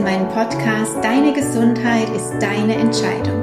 in 0.00 0.04
meinen 0.04 0.28
Podcast 0.28 0.96
Deine 1.02 1.32
Gesundheit 1.32 2.08
ist 2.16 2.32
deine 2.40 2.74
Entscheidung. 2.74 3.42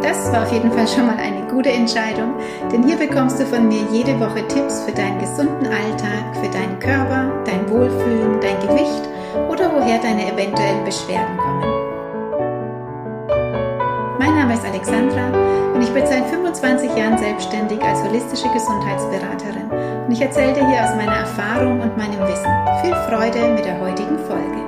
Das 0.00 0.32
war 0.32 0.44
auf 0.44 0.52
jeden 0.52 0.72
Fall 0.72 0.88
schon 0.88 1.06
mal 1.06 1.18
eine 1.18 1.46
gute 1.48 1.70
Entscheidung, 1.70 2.32
denn 2.72 2.82
hier 2.82 2.96
bekommst 2.96 3.38
du 3.38 3.44
von 3.44 3.68
mir 3.68 3.82
jede 3.92 4.18
Woche 4.18 4.46
Tipps 4.48 4.80
für 4.84 4.92
deinen 4.92 5.18
gesunden 5.18 5.66
Alltag, 5.66 6.24
für 6.40 6.48
deinen 6.48 6.78
Körper, 6.78 7.30
dein 7.44 7.68
Wohlfühlen, 7.68 8.40
dein 8.40 8.58
Gewicht 8.66 9.04
oder 9.50 9.70
woher 9.74 9.98
deine 9.98 10.32
eventuellen 10.32 10.82
Beschwerden 10.84 11.36
kommen. 11.36 11.64
Mein 14.18 14.34
Name 14.34 14.54
ist 14.54 14.64
Alexandra 14.64 15.28
und 15.74 15.82
ich 15.82 15.90
bin 15.90 16.06
seit 16.06 16.24
25 16.26 16.96
Jahren 16.96 17.18
selbstständig 17.18 17.82
als 17.82 18.02
holistische 18.02 18.48
Gesundheitsberaterin 18.48 19.68
und 20.06 20.12
ich 20.12 20.22
erzähle 20.22 20.54
dir 20.54 20.66
hier 20.68 20.84
aus 20.84 20.96
meiner 20.96 21.20
Erfahrung 21.20 21.80
und 21.80 21.98
meinem 21.98 22.20
Wissen. 22.20 22.50
Viel 22.82 22.94
Freude 23.10 23.52
mit 23.52 23.66
der 23.66 23.78
heutigen 23.80 24.18
Folge. 24.26 24.67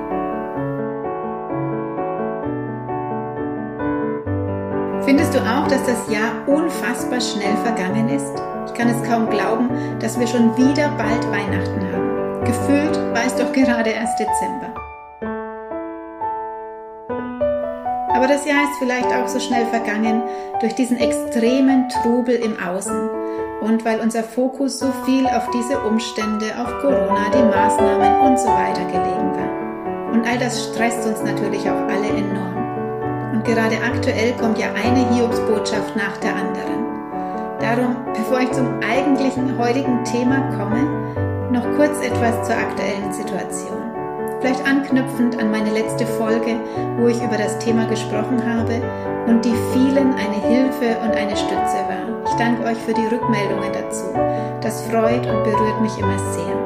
Findest 5.31 5.47
du 5.47 5.53
auch, 5.53 5.67
dass 5.67 5.85
das 5.85 6.13
Jahr 6.13 6.45
unfassbar 6.45 7.21
schnell 7.21 7.55
vergangen 7.63 8.09
ist? 8.09 8.33
Ich 8.65 8.73
kann 8.73 8.89
es 8.89 9.01
kaum 9.09 9.29
glauben, 9.29 9.69
dass 9.99 10.19
wir 10.19 10.27
schon 10.27 10.57
wieder 10.57 10.89
bald 10.97 11.25
Weihnachten 11.31 11.81
haben. 11.89 12.43
Gefühlt 12.43 12.97
war 13.13 13.25
es 13.25 13.35
doch 13.35 13.53
gerade 13.53 13.91
erst 13.91 14.19
Dezember. 14.19 14.73
Aber 18.13 18.27
das 18.27 18.45
Jahr 18.45 18.63
ist 18.63 18.77
vielleicht 18.79 19.07
auch 19.07 19.27
so 19.29 19.39
schnell 19.39 19.65
vergangen 19.67 20.21
durch 20.59 20.75
diesen 20.75 20.97
extremen 20.97 21.87
Trubel 21.87 22.35
im 22.35 22.59
Außen 22.59 23.09
und 23.61 23.85
weil 23.85 24.01
unser 24.01 24.23
Fokus 24.23 24.79
so 24.79 24.91
viel 25.05 25.25
auf 25.27 25.49
diese 25.51 25.79
Umstände, 25.79 26.47
auf 26.59 26.67
Corona, 26.81 27.29
die 27.33 27.43
Maßnahmen 27.43 28.19
und 28.19 28.37
so 28.37 28.49
weiter 28.49 28.83
gelegen 28.83 29.31
war. 29.33 30.11
Und 30.11 30.27
all 30.27 30.37
das 30.39 30.65
stresst 30.65 31.07
uns 31.07 31.23
natürlich 31.23 31.69
auch 31.69 31.87
alle 31.87 32.09
enorm. 32.09 32.50
Und 33.41 33.47
gerade 33.47 33.77
aktuell 33.83 34.33
kommt 34.33 34.59
ja 34.59 34.67
eine 34.67 35.15
Hiobsbotschaft 35.15 35.95
nach 35.95 36.15
der 36.17 36.35
anderen. 36.35 36.85
Darum, 37.59 37.95
bevor 38.13 38.39
ich 38.39 38.51
zum 38.51 38.67
eigentlichen 38.87 39.57
heutigen 39.57 40.03
Thema 40.03 40.41
komme, 40.55 41.49
noch 41.51 41.63
kurz 41.75 42.05
etwas 42.05 42.47
zur 42.47 42.55
aktuellen 42.55 43.11
Situation. 43.11 43.81
Vielleicht 44.41 44.63
anknüpfend 44.67 45.39
an 45.39 45.49
meine 45.49 45.71
letzte 45.71 46.05
Folge, 46.05 46.55
wo 46.99 47.07
ich 47.07 47.17
über 47.17 47.37
das 47.37 47.57
Thema 47.57 47.87
gesprochen 47.87 48.45
habe 48.45 48.79
und 49.25 49.43
die 49.43 49.55
vielen 49.73 50.13
eine 50.13 50.39
Hilfe 50.47 50.99
und 51.03 51.15
eine 51.15 51.35
Stütze 51.35 51.81
war. 51.89 52.23
Ich 52.27 52.35
danke 52.35 52.63
euch 52.63 52.77
für 52.77 52.93
die 52.93 53.07
Rückmeldungen 53.07 53.73
dazu. 53.73 54.05
Das 54.61 54.83
freut 54.83 55.25
und 55.25 55.43
berührt 55.43 55.81
mich 55.81 55.97
immer 55.97 56.19
sehr. 56.31 56.60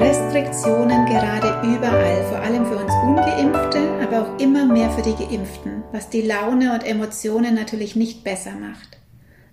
Restriktionen 0.00 1.04
gerade 1.04 1.60
überall, 1.68 2.24
vor 2.30 2.40
allem 2.40 2.64
für 2.64 2.76
uns 2.76 2.90
ungeimpfte, 3.02 3.80
aber 4.02 4.22
auch 4.22 4.40
immer 4.40 4.64
mehr 4.64 4.90
für 4.92 5.02
die 5.02 5.14
geimpften, 5.14 5.82
was 5.92 6.08
die 6.08 6.22
Laune 6.22 6.72
und 6.72 6.86
Emotionen 6.86 7.54
natürlich 7.54 7.96
nicht 7.96 8.24
besser 8.24 8.52
macht. 8.52 8.98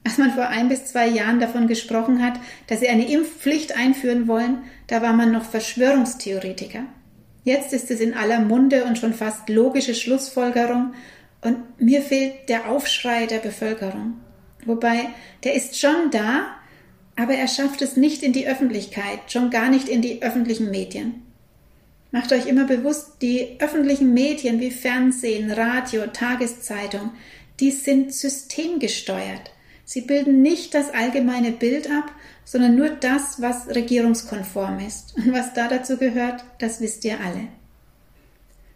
Als 0.06 0.18
man 0.18 0.32
vor 0.32 0.48
ein 0.48 0.70
bis 0.70 0.86
zwei 0.86 1.06
Jahren 1.06 1.42
davon 1.42 1.68
gesprochen 1.68 2.24
hat, 2.24 2.40
dass 2.68 2.80
sie 2.80 2.88
eine 2.88 3.12
Impfpflicht 3.12 3.76
einführen 3.76 4.30
wollen, 4.30 4.60
da 4.88 5.02
war 5.02 5.12
man 5.12 5.34
noch 5.34 5.44
Verschwörungstheoretiker. 5.44 6.84
Jetzt 7.44 7.74
ist 7.74 7.92
es 7.92 8.00
in 8.00 8.14
aller 8.14 8.40
Munde 8.40 8.86
und 8.86 8.98
schon 8.98 9.14
fast 9.14 9.50
logische 9.50 9.96
Schlussfolgerung 9.96 10.94
und 11.42 11.58
mir 11.78 12.02
fehlt 12.02 12.48
der 12.48 12.70
Aufschrei 12.70 13.26
der 13.26 13.40
Bevölkerung. 13.40 14.14
Wobei, 14.66 15.10
der 15.44 15.56
ist 15.56 15.78
schon 15.78 16.10
da, 16.10 16.57
aber 17.18 17.34
er 17.34 17.48
schafft 17.48 17.82
es 17.82 17.98
nicht 17.98 18.24
in 18.24 18.32
die 18.32 18.48
Öffentlichkeit, 18.48 19.20
schon 19.28 19.50
gar 19.50 19.70
nicht 19.70 19.90
in 19.90 20.02
die 20.02 20.22
öffentlichen 20.22 20.72
Medien. 20.72 21.24
Macht 22.12 22.32
euch 22.32 22.46
immer 22.46 22.66
bewusst, 22.66 23.14
die 23.22 23.58
öffentlichen 23.60 24.14
Medien 24.14 24.62
wie 24.62 24.72
Fernsehen, 24.72 25.52
Radio, 25.52 26.08
Tageszeitung, 26.08 27.12
die 27.60 27.72
sind 27.72 28.14
systemgesteuert. 28.14 29.52
Sie 29.84 30.02
bilden 30.02 30.42
nicht 30.42 30.74
das 30.74 30.94
allgemeine 30.94 31.52
Bild 31.52 31.90
ab, 31.90 32.12
sondern 32.46 32.76
nur 32.76 32.90
das, 32.90 33.42
was 33.42 33.68
regierungskonform 33.68 34.80
ist. 34.80 35.16
Und 35.18 35.34
was 35.34 35.54
da 35.54 35.68
dazu 35.68 35.98
gehört, 35.98 36.44
das 36.60 36.80
wisst 36.80 37.04
ihr 37.04 37.20
alle. 37.20 37.48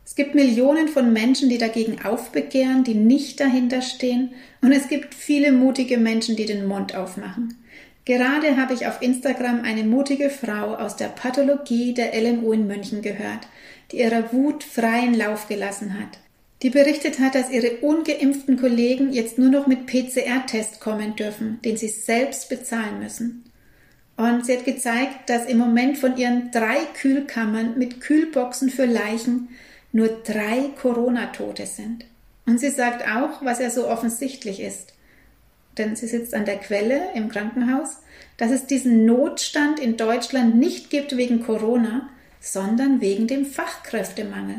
Es 0.03 0.15
gibt 0.15 0.35
Millionen 0.35 0.89
von 0.89 1.13
Menschen, 1.13 1.47
die 1.47 1.57
dagegen 1.57 2.03
aufbegehren, 2.03 2.83
die 2.83 2.95
nicht 2.95 3.39
dahinter 3.39 3.81
stehen. 3.81 4.33
Und 4.61 4.71
es 4.73 4.89
gibt 4.89 5.13
viele 5.13 5.51
mutige 5.51 5.97
Menschen, 5.97 6.35
die 6.35 6.45
den 6.45 6.65
Mund 6.65 6.95
aufmachen. 6.95 7.60
Gerade 8.05 8.57
habe 8.57 8.73
ich 8.73 8.87
auf 8.87 9.01
Instagram 9.01 9.61
eine 9.63 9.83
mutige 9.83 10.29
Frau 10.29 10.75
aus 10.75 10.95
der 10.95 11.07
Pathologie 11.07 11.93
der 11.93 12.19
LMU 12.19 12.51
in 12.53 12.67
München 12.67 13.01
gehört, 13.01 13.47
die 13.91 13.99
ihrer 13.99 14.33
Wut 14.33 14.63
freien 14.63 15.13
Lauf 15.13 15.47
gelassen 15.47 15.99
hat 15.99 16.19
die 16.61 16.69
berichtet 16.69 17.19
hat, 17.19 17.35
dass 17.35 17.49
ihre 17.49 17.77
ungeimpften 17.77 18.57
Kollegen 18.57 19.11
jetzt 19.11 19.39
nur 19.39 19.49
noch 19.49 19.65
mit 19.65 19.87
PCR-Test 19.87 20.79
kommen 20.79 21.15
dürfen, 21.15 21.59
den 21.63 21.77
sie 21.77 21.87
selbst 21.87 22.49
bezahlen 22.49 22.99
müssen. 22.99 23.45
Und 24.15 24.45
sie 24.45 24.57
hat 24.57 24.65
gezeigt, 24.65 25.29
dass 25.29 25.47
im 25.47 25.57
Moment 25.57 25.97
von 25.97 26.17
ihren 26.17 26.51
drei 26.51 26.77
Kühlkammern 26.99 27.77
mit 27.79 28.01
Kühlboxen 28.01 28.69
für 28.69 28.85
Leichen 28.85 29.49
nur 29.91 30.09
drei 30.23 30.69
Corona-Tote 30.79 31.65
sind. 31.65 32.05
Und 32.45 32.59
sie 32.59 32.69
sagt 32.69 33.07
auch, 33.07 33.43
was 33.43 33.59
ja 33.59 33.71
so 33.71 33.87
offensichtlich 33.87 34.59
ist, 34.59 34.93
denn 35.77 35.95
sie 35.95 36.07
sitzt 36.07 36.33
an 36.33 36.45
der 36.45 36.57
Quelle 36.57 37.09
im 37.15 37.29
Krankenhaus, 37.29 37.97
dass 38.37 38.51
es 38.51 38.65
diesen 38.65 39.05
Notstand 39.05 39.79
in 39.79 39.97
Deutschland 39.97 40.55
nicht 40.55 40.89
gibt 40.89 41.15
wegen 41.15 41.43
Corona, 41.43 42.09
sondern 42.39 43.01
wegen 43.01 43.27
dem 43.27 43.45
Fachkräftemangel. 43.45 44.57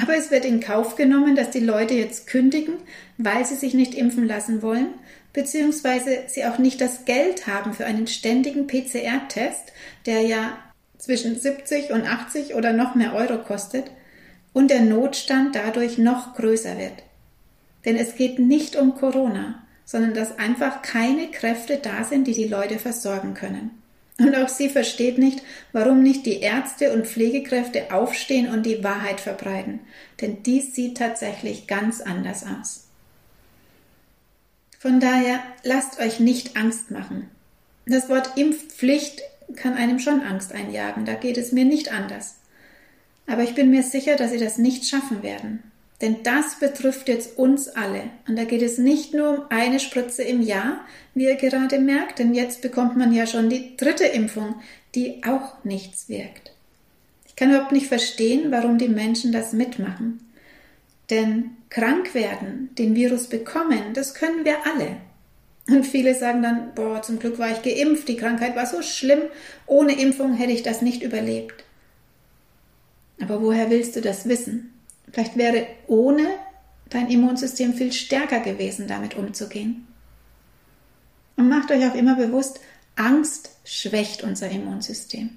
Aber 0.00 0.16
es 0.16 0.30
wird 0.30 0.44
in 0.44 0.60
Kauf 0.60 0.94
genommen, 0.94 1.34
dass 1.34 1.50
die 1.50 1.60
Leute 1.60 1.94
jetzt 1.94 2.26
kündigen, 2.28 2.74
weil 3.16 3.44
sie 3.44 3.56
sich 3.56 3.74
nicht 3.74 3.94
impfen 3.94 4.26
lassen 4.26 4.62
wollen, 4.62 4.94
beziehungsweise 5.32 6.22
sie 6.28 6.44
auch 6.44 6.58
nicht 6.58 6.80
das 6.80 7.04
Geld 7.04 7.46
haben 7.46 7.74
für 7.74 7.84
einen 7.84 8.06
ständigen 8.06 8.66
PCR-Test, 8.66 9.72
der 10.06 10.22
ja 10.22 10.56
zwischen 10.98 11.38
70 11.38 11.90
und 11.90 12.06
80 12.06 12.54
oder 12.54 12.72
noch 12.72 12.94
mehr 12.94 13.14
Euro 13.14 13.38
kostet 13.38 13.90
und 14.52 14.70
der 14.70 14.80
Notstand 14.80 15.54
dadurch 15.54 15.98
noch 15.98 16.34
größer 16.34 16.78
wird. 16.78 17.02
Denn 17.84 17.96
es 17.96 18.16
geht 18.16 18.38
nicht 18.38 18.76
um 18.76 18.96
Corona, 18.96 19.62
sondern 19.88 20.12
dass 20.12 20.38
einfach 20.38 20.82
keine 20.82 21.30
Kräfte 21.30 21.78
da 21.78 22.04
sind, 22.04 22.26
die 22.26 22.34
die 22.34 22.46
Leute 22.46 22.78
versorgen 22.78 23.32
können. 23.32 23.70
Und 24.18 24.34
auch 24.36 24.50
sie 24.50 24.68
versteht 24.68 25.16
nicht, 25.16 25.42
warum 25.72 26.02
nicht 26.02 26.26
die 26.26 26.40
Ärzte 26.40 26.92
und 26.92 27.06
Pflegekräfte 27.06 27.90
aufstehen 27.90 28.50
und 28.50 28.66
die 28.66 28.84
Wahrheit 28.84 29.18
verbreiten. 29.18 29.80
Denn 30.20 30.42
dies 30.42 30.74
sieht 30.74 30.98
tatsächlich 30.98 31.66
ganz 31.66 32.02
anders 32.02 32.44
aus. 32.44 32.88
Von 34.78 35.00
daher 35.00 35.40
lasst 35.62 35.98
euch 36.00 36.20
nicht 36.20 36.58
Angst 36.58 36.90
machen. 36.90 37.30
Das 37.86 38.10
Wort 38.10 38.36
Impfpflicht 38.36 39.22
kann 39.56 39.72
einem 39.72 40.00
schon 40.00 40.20
Angst 40.20 40.52
einjagen, 40.52 41.06
da 41.06 41.14
geht 41.14 41.38
es 41.38 41.52
mir 41.52 41.64
nicht 41.64 41.90
anders. 41.90 42.34
Aber 43.26 43.42
ich 43.42 43.54
bin 43.54 43.70
mir 43.70 43.82
sicher, 43.82 44.16
dass 44.16 44.32
sie 44.32 44.38
das 44.38 44.58
nicht 44.58 44.86
schaffen 44.86 45.22
werden. 45.22 45.62
Denn 46.00 46.22
das 46.22 46.60
betrifft 46.60 47.08
jetzt 47.08 47.38
uns 47.38 47.68
alle. 47.68 48.02
Und 48.28 48.36
da 48.36 48.44
geht 48.44 48.62
es 48.62 48.78
nicht 48.78 49.14
nur 49.14 49.30
um 49.30 49.44
eine 49.48 49.80
Spritze 49.80 50.22
im 50.22 50.40
Jahr, 50.42 50.84
wie 51.14 51.24
ihr 51.24 51.34
gerade 51.34 51.80
merkt, 51.80 52.20
denn 52.20 52.34
jetzt 52.34 52.62
bekommt 52.62 52.96
man 52.96 53.12
ja 53.12 53.26
schon 53.26 53.50
die 53.50 53.76
dritte 53.76 54.04
Impfung, 54.04 54.54
die 54.94 55.22
auch 55.24 55.64
nichts 55.64 56.08
wirkt. 56.08 56.52
Ich 57.26 57.34
kann 57.34 57.50
überhaupt 57.50 57.72
nicht 57.72 57.88
verstehen, 57.88 58.52
warum 58.52 58.78
die 58.78 58.88
Menschen 58.88 59.32
das 59.32 59.52
mitmachen. 59.52 60.20
Denn 61.10 61.50
krank 61.68 62.14
werden, 62.14 62.70
den 62.78 62.94
Virus 62.94 63.26
bekommen, 63.26 63.94
das 63.94 64.14
können 64.14 64.44
wir 64.44 64.56
alle. 64.66 64.98
Und 65.68 65.84
viele 65.84 66.14
sagen 66.14 66.42
dann, 66.42 66.74
boah, 66.74 67.02
zum 67.02 67.18
Glück 67.18 67.38
war 67.38 67.50
ich 67.50 67.62
geimpft, 67.62 68.08
die 68.08 68.16
Krankheit 68.16 68.56
war 68.56 68.66
so 68.66 68.82
schlimm, 68.82 69.22
ohne 69.66 70.00
Impfung 70.00 70.34
hätte 70.34 70.52
ich 70.52 70.62
das 70.62 70.80
nicht 70.80 71.02
überlebt. 71.02 71.64
Aber 73.20 73.42
woher 73.42 73.68
willst 73.68 73.96
du 73.96 74.00
das 74.00 74.28
wissen? 74.28 74.72
Vielleicht 75.12 75.36
wäre 75.36 75.66
ohne 75.86 76.26
dein 76.90 77.10
Immunsystem 77.10 77.74
viel 77.74 77.92
stärker 77.92 78.40
gewesen, 78.40 78.86
damit 78.86 79.16
umzugehen. 79.16 79.86
Und 81.36 81.48
macht 81.48 81.70
euch 81.70 81.86
auch 81.88 81.94
immer 81.94 82.16
bewusst, 82.16 82.60
Angst 82.96 83.50
schwächt 83.64 84.24
unser 84.24 84.50
Immunsystem. 84.50 85.30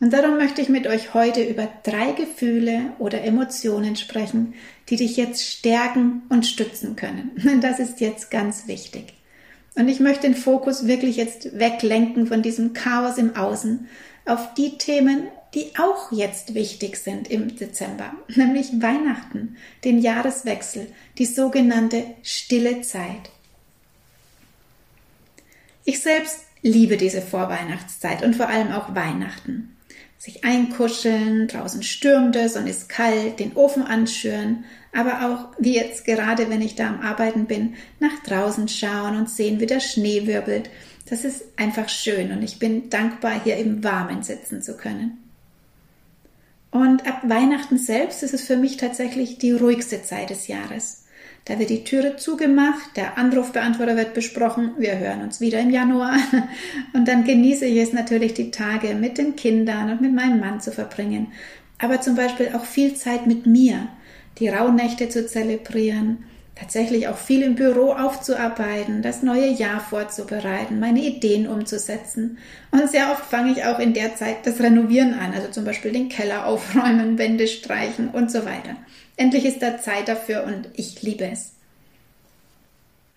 Und 0.00 0.12
darum 0.12 0.36
möchte 0.36 0.60
ich 0.62 0.68
mit 0.68 0.86
euch 0.86 1.12
heute 1.14 1.42
über 1.42 1.68
drei 1.82 2.12
Gefühle 2.12 2.92
oder 2.98 3.22
Emotionen 3.24 3.96
sprechen, 3.96 4.54
die 4.88 4.96
dich 4.96 5.16
jetzt 5.16 5.44
stärken 5.44 6.22
und 6.28 6.46
stützen 6.46 6.94
können. 6.94 7.60
Das 7.60 7.80
ist 7.80 8.00
jetzt 8.00 8.30
ganz 8.30 8.68
wichtig. 8.68 9.14
Und 9.74 9.88
ich 9.88 10.00
möchte 10.00 10.22
den 10.22 10.36
Fokus 10.36 10.86
wirklich 10.86 11.16
jetzt 11.16 11.58
weglenken 11.58 12.26
von 12.26 12.42
diesem 12.42 12.72
Chaos 12.74 13.18
im 13.18 13.34
Außen 13.36 13.88
auf 14.24 14.54
die 14.54 14.78
Themen, 14.78 15.28
die 15.54 15.72
auch 15.78 16.12
jetzt 16.12 16.54
wichtig 16.54 16.96
sind 16.96 17.28
im 17.28 17.56
Dezember, 17.56 18.12
nämlich 18.28 18.82
Weihnachten, 18.82 19.56
den 19.84 19.98
Jahreswechsel, 19.98 20.92
die 21.16 21.26
sogenannte 21.26 22.04
stille 22.22 22.82
Zeit. 22.82 23.30
Ich 25.84 26.02
selbst 26.02 26.40
liebe 26.60 26.96
diese 26.96 27.22
Vorweihnachtszeit 27.22 28.22
und 28.22 28.36
vor 28.36 28.48
allem 28.48 28.72
auch 28.72 28.94
Weihnachten. 28.94 29.74
sich 30.20 30.44
einkuscheln, 30.44 31.46
draußen 31.46 31.84
stürmt 31.84 32.34
es 32.34 32.56
und 32.56 32.66
ist 32.66 32.88
kalt, 32.88 33.38
den 33.38 33.54
Ofen 33.54 33.84
anschüren, 33.84 34.64
aber 34.92 35.30
auch 35.30 35.56
wie 35.60 35.76
jetzt 35.76 36.04
gerade, 36.04 36.50
wenn 36.50 36.60
ich 36.60 36.74
da 36.74 36.88
am 36.88 37.02
Arbeiten 37.02 37.46
bin, 37.46 37.74
nach 38.00 38.20
draußen 38.24 38.66
schauen 38.66 39.16
und 39.16 39.30
sehen, 39.30 39.60
wie 39.60 39.66
der 39.66 39.78
Schnee 39.78 40.26
wirbelt. 40.26 40.70
Das 41.08 41.24
ist 41.24 41.44
einfach 41.56 41.88
schön 41.88 42.32
und 42.32 42.42
ich 42.42 42.58
bin 42.58 42.90
dankbar, 42.90 43.40
hier 43.44 43.58
im 43.58 43.84
Warmen 43.84 44.24
sitzen 44.24 44.60
zu 44.60 44.76
können. 44.76 45.27
Und 46.70 47.06
ab 47.06 47.22
Weihnachten 47.24 47.78
selbst 47.78 48.22
ist 48.22 48.34
es 48.34 48.42
für 48.42 48.56
mich 48.56 48.76
tatsächlich 48.76 49.38
die 49.38 49.52
ruhigste 49.52 50.02
Zeit 50.02 50.30
des 50.30 50.48
Jahres. 50.48 51.04
Da 51.44 51.58
wird 51.58 51.70
die 51.70 51.84
Türe 51.84 52.16
zugemacht, 52.16 52.96
der 52.96 53.16
Anrufbeantworter 53.16 53.96
wird 53.96 54.12
besprochen, 54.12 54.72
wir 54.76 54.98
hören 54.98 55.22
uns 55.22 55.40
wieder 55.40 55.60
im 55.60 55.70
Januar 55.70 56.18
und 56.92 57.08
dann 57.08 57.24
genieße 57.24 57.64
ich 57.64 57.78
es 57.78 57.94
natürlich, 57.94 58.34
die 58.34 58.50
Tage 58.50 58.94
mit 58.94 59.16
den 59.16 59.34
Kindern 59.34 59.90
und 59.90 60.02
mit 60.02 60.12
meinem 60.12 60.40
Mann 60.40 60.60
zu 60.60 60.72
verbringen, 60.72 61.32
aber 61.78 62.02
zum 62.02 62.16
Beispiel 62.16 62.50
auch 62.54 62.66
viel 62.66 62.94
Zeit 62.94 63.26
mit 63.26 63.46
mir, 63.46 63.88
die 64.38 64.48
Rauhnächte 64.48 65.08
zu 65.08 65.26
zelebrieren, 65.26 66.24
tatsächlich 66.58 67.06
auch 67.08 67.16
viel 67.16 67.42
im 67.42 67.54
Büro 67.54 67.92
aufzuarbeiten, 67.92 69.02
das 69.02 69.22
neue 69.22 69.48
Jahr 69.48 69.80
vorzubereiten, 69.80 70.80
meine 70.80 71.00
Ideen 71.00 71.46
umzusetzen. 71.46 72.38
Und 72.70 72.90
sehr 72.90 73.12
oft 73.12 73.24
fange 73.24 73.52
ich 73.52 73.64
auch 73.64 73.78
in 73.78 73.94
der 73.94 74.16
Zeit 74.16 74.44
das 74.44 74.60
Renovieren 74.60 75.14
an, 75.14 75.32
also 75.34 75.48
zum 75.48 75.64
Beispiel 75.64 75.92
den 75.92 76.08
Keller 76.08 76.46
aufräumen, 76.46 77.18
Wände 77.18 77.46
streichen 77.46 78.08
und 78.08 78.30
so 78.30 78.44
weiter. 78.44 78.76
Endlich 79.16 79.44
ist 79.44 79.62
da 79.62 79.78
Zeit 79.78 80.08
dafür 80.08 80.44
und 80.44 80.68
ich 80.74 81.02
liebe 81.02 81.24
es. 81.30 81.52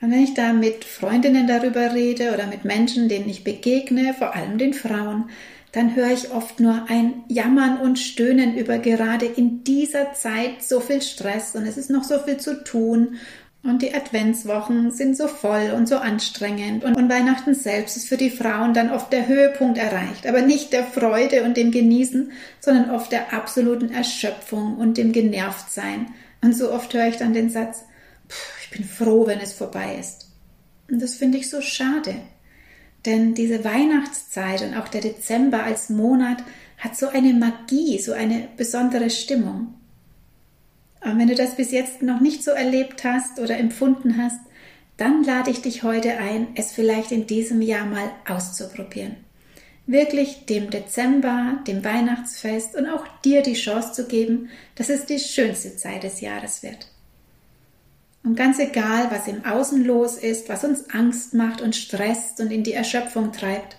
Und 0.02 0.12
wenn 0.12 0.24
ich 0.24 0.34
da 0.34 0.54
mit 0.54 0.84
Freundinnen 0.84 1.48
darüber 1.48 1.94
rede 1.94 2.34
oder 2.34 2.48
mit 2.48 2.66
Menschen, 2.66 3.08
denen 3.08 3.30
ich 3.30 3.44
begegne, 3.44 4.16
vor 4.16 4.36
allem 4.36 4.58
den 4.58 4.74
Frauen, 4.74 5.30
dann 5.71 5.95
höre 5.95 6.12
ich 6.12 6.31
oft 6.31 6.59
nur 6.59 6.85
ein 6.89 7.23
Jammern 7.27 7.77
und 7.79 7.97
Stöhnen 7.97 8.57
über 8.57 8.77
gerade 8.77 9.25
in 9.25 9.63
dieser 9.63 10.13
Zeit 10.13 10.62
so 10.62 10.79
viel 10.79 11.01
Stress 11.01 11.56
und 11.56 11.65
es 11.65 11.77
ist 11.77 11.89
noch 11.89 12.03
so 12.03 12.19
viel 12.19 12.38
zu 12.38 12.63
tun 12.63 13.18
und 13.63 13.83
die 13.83 13.94
Adventswochen 13.94 14.91
sind 14.91 15.15
so 15.15 15.27
voll 15.27 15.71
und 15.75 15.88
so 15.88 15.97
anstrengend. 15.97 16.83
Und, 16.83 16.97
Weihnachten 17.09 17.53
selbst 17.53 17.95
ist 17.95 18.07
für 18.07 18.18
die 18.18 18.31
Frauen 18.31 18.73
dann 18.73 18.89
oft 18.89 19.13
der 19.13 19.27
Höhepunkt 19.27 19.77
erreicht. 19.77 20.25
Aber 20.25 20.41
nicht 20.41 20.73
der 20.73 20.83
Freude 20.83 21.44
und 21.44 21.57
dem 21.57 21.69
Genießen, 21.69 22.31
sondern 22.59 22.89
oft 22.89 23.12
der 23.12 23.33
absoluten 23.33 23.91
Erschöpfung 23.91 24.77
und 24.77 24.97
dem 24.97 25.12
Genervtsein. 25.12 26.07
Und 26.41 26.56
so 26.56 26.71
oft 26.71 26.91
höre 26.95 27.07
ich 27.07 27.18
dann 27.18 27.33
den 27.33 27.51
Satz, 27.51 27.83
ich 28.63 28.71
bin 28.71 28.83
froh, 28.83 29.27
wenn 29.27 29.39
es 29.39 29.53
vorbei 29.53 29.95
ist. 30.00 30.29
Und 30.89 31.00
das 31.00 31.13
finde 31.13 31.38
ich 31.38 31.50
so 31.50 31.62
schade. 31.62 32.15
Denn 33.06 33.33
diese 33.33 33.63
Weihnachtszeit 33.63 34.62
und 34.62 34.75
auch 34.75 34.88
der 34.88 35.01
Dezember 35.01 35.63
als 35.63 35.89
Monat 35.89 36.44
hat 36.77 36.95
so 36.95 37.07
eine 37.07 37.33
Magie, 37.33 38.00
so 38.00 38.13
eine 38.13 38.48
besondere 38.57 39.09
Stimmung. 39.09 39.74
Und 41.03 41.18
wenn 41.18 41.27
du 41.27 41.36
das 41.36 41.56
bis 41.56 41.71
jetzt 41.71 42.03
noch 42.03 42.19
nicht 42.19 42.44
so 42.44 42.51
erlebt 42.51 43.03
hast 43.03 43.39
oder 43.39 43.57
empfunden 43.57 44.18
hast, 44.18 44.39
dann 44.98 45.24
lade 45.24 45.50
ich 45.50 45.62
dich 45.62 45.81
heute 45.81 46.18
ein, 46.18 46.50
es 46.53 46.71
vielleicht 46.71 47.12
in 47.12 47.25
diesem 47.25 47.62
Jahr 47.62 47.86
mal 47.86 48.12
auszuprobieren. 48.27 49.15
Wirklich 49.88 50.45
dem 50.45 50.69
Dezember, 50.69 51.59
dem 51.65 51.83
Weihnachtsfest 51.83 52.75
und 52.75 52.88
auch 52.88 53.07
dir 53.25 53.42
die 53.42 53.56
Chance 53.56 53.94
zu 53.94 54.07
geben, 54.07 54.50
dass 54.75 54.89
es 54.89 55.07
die 55.07 55.18
schönste 55.18 55.75
Zeit 55.75 56.04
des 56.04 56.21
Jahres 56.21 56.62
wird. 56.62 56.91
Und 58.23 58.35
ganz 58.35 58.59
egal, 58.59 59.09
was 59.09 59.27
im 59.27 59.45
Außen 59.45 59.83
los 59.83 60.18
ist, 60.18 60.47
was 60.47 60.63
uns 60.63 60.89
Angst 60.91 61.33
macht 61.33 61.62
und 61.62 61.75
stresst 61.75 62.39
und 62.39 62.51
in 62.51 62.63
die 62.63 62.73
Erschöpfung 62.73 63.31
treibt, 63.31 63.77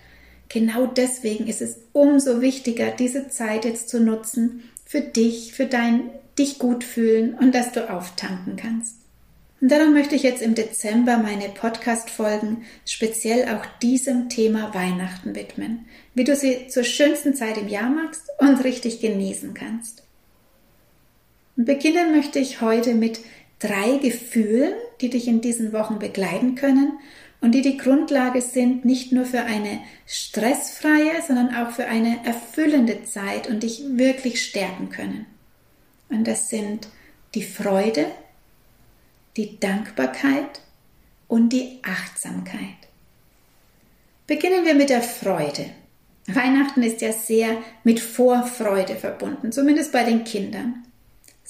genau 0.48 0.86
deswegen 0.86 1.46
ist 1.46 1.62
es 1.62 1.78
umso 1.92 2.40
wichtiger, 2.40 2.90
diese 2.90 3.28
Zeit 3.28 3.64
jetzt 3.64 3.88
zu 3.88 4.00
nutzen 4.00 4.64
für 4.84 5.00
dich, 5.00 5.52
für 5.54 5.66
dein 5.66 6.10
dich 6.38 6.58
gut 6.58 6.82
fühlen 6.82 7.34
und 7.34 7.54
dass 7.54 7.72
du 7.72 7.88
auftanken 7.88 8.56
kannst. 8.56 8.96
Und 9.60 9.70
darum 9.70 9.92
möchte 9.92 10.16
ich 10.16 10.24
jetzt 10.24 10.42
im 10.42 10.56
Dezember 10.56 11.18
meine 11.18 11.48
Podcast-Folgen 11.48 12.64
speziell 12.84 13.54
auch 13.54 13.64
diesem 13.80 14.28
Thema 14.28 14.74
Weihnachten 14.74 15.36
widmen, 15.36 15.86
wie 16.14 16.24
du 16.24 16.34
sie 16.34 16.66
zur 16.66 16.82
schönsten 16.82 17.34
Zeit 17.34 17.58
im 17.58 17.68
Jahr 17.68 17.88
machst 17.88 18.24
und 18.38 18.64
richtig 18.64 19.00
genießen 19.00 19.54
kannst. 19.54 20.02
Und 21.56 21.66
beginnen 21.66 22.10
möchte 22.10 22.40
ich 22.40 22.60
heute 22.60 22.94
mit 22.94 23.20
drei 23.62 23.98
Gefühlen, 23.98 24.72
die 25.00 25.10
dich 25.10 25.28
in 25.28 25.40
diesen 25.40 25.72
Wochen 25.72 25.98
begleiten 25.98 26.54
können 26.56 26.98
und 27.40 27.52
die 27.52 27.62
die 27.62 27.76
Grundlage 27.76 28.40
sind 28.40 28.84
nicht 28.84 29.12
nur 29.12 29.24
für 29.24 29.42
eine 29.42 29.80
stressfreie, 30.06 31.22
sondern 31.26 31.54
auch 31.54 31.70
für 31.70 31.86
eine 31.86 32.24
erfüllende 32.24 33.04
Zeit 33.04 33.48
und 33.48 33.62
dich 33.62 33.82
wirklich 33.88 34.44
stärken 34.44 34.90
können. 34.90 35.26
Und 36.08 36.26
das 36.26 36.48
sind 36.48 36.88
die 37.34 37.42
Freude, 37.42 38.06
die 39.36 39.58
Dankbarkeit 39.58 40.60
und 41.28 41.50
die 41.50 41.80
Achtsamkeit. 41.82 42.60
Beginnen 44.26 44.64
wir 44.64 44.74
mit 44.74 44.90
der 44.90 45.02
Freude. 45.02 45.66
Weihnachten 46.26 46.82
ist 46.82 47.00
ja 47.00 47.12
sehr 47.12 47.56
mit 47.82 47.98
Vorfreude 47.98 48.94
verbunden, 48.94 49.50
zumindest 49.50 49.92
bei 49.92 50.04
den 50.04 50.24
Kindern. 50.24 50.84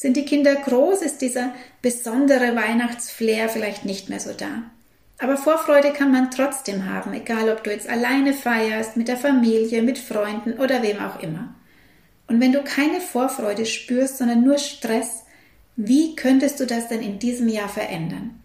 Sind 0.02 0.16
die 0.16 0.24
Kinder 0.24 0.56
groß, 0.56 1.00
ist 1.02 1.22
dieser 1.22 1.54
besondere 1.80 2.56
Weihnachtsflair 2.56 3.48
vielleicht 3.48 3.84
nicht 3.84 4.08
mehr 4.08 4.18
so 4.18 4.32
da. 4.32 4.64
Aber 5.20 5.36
Vorfreude 5.36 5.92
kann 5.92 6.10
man 6.10 6.32
trotzdem 6.32 6.86
haben, 6.92 7.12
egal 7.12 7.48
ob 7.50 7.62
du 7.62 7.70
jetzt 7.70 7.88
alleine 7.88 8.32
feierst, 8.32 8.96
mit 8.96 9.06
der 9.06 9.16
Familie, 9.16 9.80
mit 9.80 9.98
Freunden 9.98 10.54
oder 10.54 10.82
wem 10.82 10.98
auch 10.98 11.20
immer. 11.20 11.54
Und 12.26 12.40
wenn 12.40 12.50
du 12.50 12.64
keine 12.64 13.00
Vorfreude 13.00 13.64
spürst, 13.64 14.18
sondern 14.18 14.42
nur 14.42 14.58
Stress, 14.58 15.22
wie 15.76 16.16
könntest 16.16 16.58
du 16.58 16.66
das 16.66 16.88
denn 16.88 17.00
in 17.00 17.20
diesem 17.20 17.46
Jahr 17.46 17.68
verändern? 17.68 18.40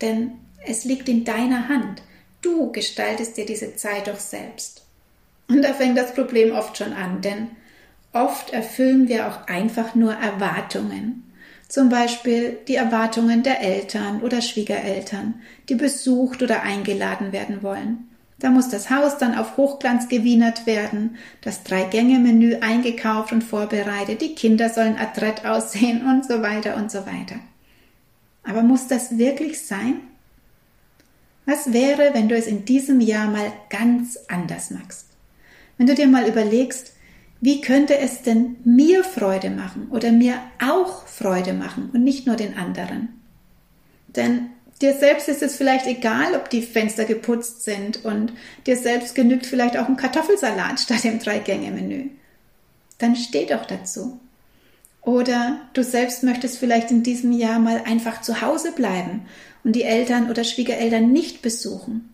Denn 0.00 0.34
es 0.64 0.84
liegt 0.84 1.08
in 1.08 1.24
deiner 1.24 1.68
Hand. 1.68 2.00
Du 2.42 2.70
gestaltest 2.70 3.36
dir 3.36 3.44
diese 3.44 3.74
Zeit 3.74 4.06
doch 4.06 4.20
selbst. 4.20 4.84
Und 5.48 5.62
da 5.62 5.74
fängt 5.74 5.98
das 5.98 6.14
Problem 6.14 6.54
oft 6.54 6.78
schon 6.78 6.92
an, 6.92 7.22
denn 7.22 7.48
oft 8.16 8.50
erfüllen 8.50 9.08
wir 9.08 9.28
auch 9.28 9.46
einfach 9.46 9.94
nur 9.94 10.14
Erwartungen. 10.14 11.22
Zum 11.68 11.88
Beispiel 11.88 12.58
die 12.68 12.76
Erwartungen 12.76 13.42
der 13.42 13.60
Eltern 13.60 14.22
oder 14.22 14.40
Schwiegereltern, 14.40 15.34
die 15.68 15.74
besucht 15.74 16.42
oder 16.42 16.62
eingeladen 16.62 17.32
werden 17.32 17.62
wollen. 17.62 18.08
Da 18.38 18.50
muss 18.50 18.68
das 18.68 18.90
Haus 18.90 19.18
dann 19.18 19.36
auf 19.36 19.56
Hochglanz 19.56 20.08
gewienert 20.08 20.66
werden, 20.66 21.16
das 21.40 21.64
Drei-Gänge-Menü 21.64 22.56
eingekauft 22.60 23.32
und 23.32 23.42
vorbereitet, 23.42 24.20
die 24.20 24.34
Kinder 24.34 24.68
sollen 24.68 24.96
adrett 24.96 25.46
aussehen 25.46 26.06
und 26.06 26.24
so 26.24 26.42
weiter 26.42 26.76
und 26.76 26.90
so 26.90 26.98
weiter. 27.06 27.36
Aber 28.44 28.62
muss 28.62 28.86
das 28.86 29.18
wirklich 29.18 29.66
sein? 29.66 30.00
Was 31.46 31.72
wäre, 31.72 32.10
wenn 32.12 32.28
du 32.28 32.36
es 32.36 32.46
in 32.46 32.64
diesem 32.64 33.00
Jahr 33.00 33.28
mal 33.28 33.52
ganz 33.70 34.18
anders 34.28 34.70
machst? 34.70 35.06
Wenn 35.78 35.86
du 35.86 35.94
dir 35.94 36.06
mal 36.06 36.28
überlegst, 36.28 36.92
wie 37.40 37.60
könnte 37.60 37.98
es 37.98 38.22
denn 38.22 38.56
mir 38.64 39.04
Freude 39.04 39.50
machen 39.50 39.88
oder 39.90 40.10
mir 40.12 40.38
auch 40.62 41.06
Freude 41.06 41.52
machen 41.52 41.90
und 41.92 42.02
nicht 42.02 42.26
nur 42.26 42.36
den 42.36 42.56
anderen? 42.56 43.08
Denn 44.08 44.50
Dir 44.82 44.92
selbst 44.92 45.28
ist 45.28 45.42
es 45.42 45.56
vielleicht 45.56 45.86
egal, 45.86 46.34
ob 46.34 46.50
die 46.50 46.60
Fenster 46.60 47.06
geputzt 47.06 47.64
sind 47.64 48.04
und 48.04 48.32
dir 48.66 48.76
selbst 48.76 49.14
genügt 49.14 49.46
vielleicht 49.46 49.76
auch 49.76 49.88
ein 49.88 49.96
Kartoffelsalat 49.96 50.80
statt 50.80 51.04
dem 51.04 51.18
Drei-Gänge-Menü. 51.18 52.10
Dann 52.98 53.16
steh 53.16 53.46
doch 53.46 53.64
dazu. 53.64 54.20
Oder 55.00 55.60
du 55.72 55.82
selbst 55.82 56.24
möchtest 56.24 56.58
vielleicht 56.58 56.90
in 56.90 57.02
diesem 57.02 57.32
Jahr 57.32 57.58
mal 57.58 57.82
einfach 57.86 58.20
zu 58.20 58.42
Hause 58.42 58.72
bleiben 58.72 59.26
und 59.64 59.72
die 59.72 59.84
Eltern 59.84 60.28
oder 60.28 60.44
Schwiegereltern 60.44 61.10
nicht 61.10 61.40
besuchen. 61.40 62.12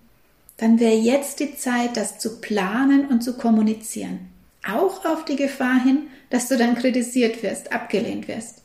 Dann 0.57 0.79
wäre 0.79 0.95
jetzt 0.95 1.41
die 1.41 1.57
Zeit, 1.57 1.97
das 1.97 2.19
zu 2.19 2.41
planen 2.41 3.07
und 3.09 3.25
zu 3.25 3.37
kommunizieren. 3.37 4.32
Auch 4.67 5.05
auf 5.05 5.25
die 5.25 5.37
Gefahr 5.37 5.83
hin, 5.83 6.09
dass 6.31 6.49
du 6.49 6.57
dann 6.57 6.77
kritisiert 6.77 7.43
wirst, 7.43 7.73
abgelehnt 7.73 8.29
wirst. 8.29 8.63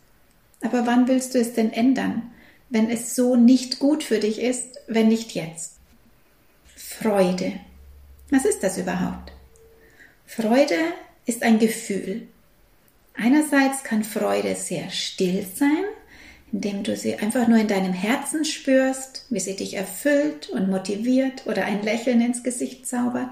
Aber 0.62 0.86
wann 0.86 1.08
willst 1.08 1.36
du 1.36 1.40
es 1.40 1.54
denn 1.54 1.74
ändern? 1.74 2.32
wenn 2.70 2.90
es 2.90 3.16
so 3.16 3.36
nicht 3.36 3.80
gut 3.80 4.04
für 4.04 4.20
dich 4.20 4.42
ist, 4.42 4.80
wenn 4.88 5.08
nicht 5.08 5.32
jetzt. 5.34 5.78
Freude. 6.76 7.54
Was 8.30 8.46
ist 8.46 8.64
das 8.64 8.78
überhaupt? 8.78 9.32
Freude 10.26 10.78
ist 11.26 11.44
ein 11.44 11.60
Gefühl. 11.60 12.28
Einerseits 13.16 13.84
kann 13.84 14.04
Freude 14.04 14.56
sehr 14.56 14.90
still 14.90 15.46
sein, 15.56 15.86
indem 16.52 16.84
du 16.84 16.96
sie 16.96 17.16
einfach 17.16 17.48
nur 17.48 17.58
in 17.58 17.68
deinem 17.68 17.94
Herzen 17.94 18.46
spürst, 18.46 19.26
wie 19.30 19.40
sie 19.40 19.56
dich 19.56 19.76
erfüllt 19.76 20.50
und 20.50 20.70
motiviert 20.70 21.48
oder 21.48 21.66
ein 21.66 21.82
Lächeln 21.82 22.22
ins 22.22 22.44
Gesicht 22.44 22.86
zaubert. 22.86 23.30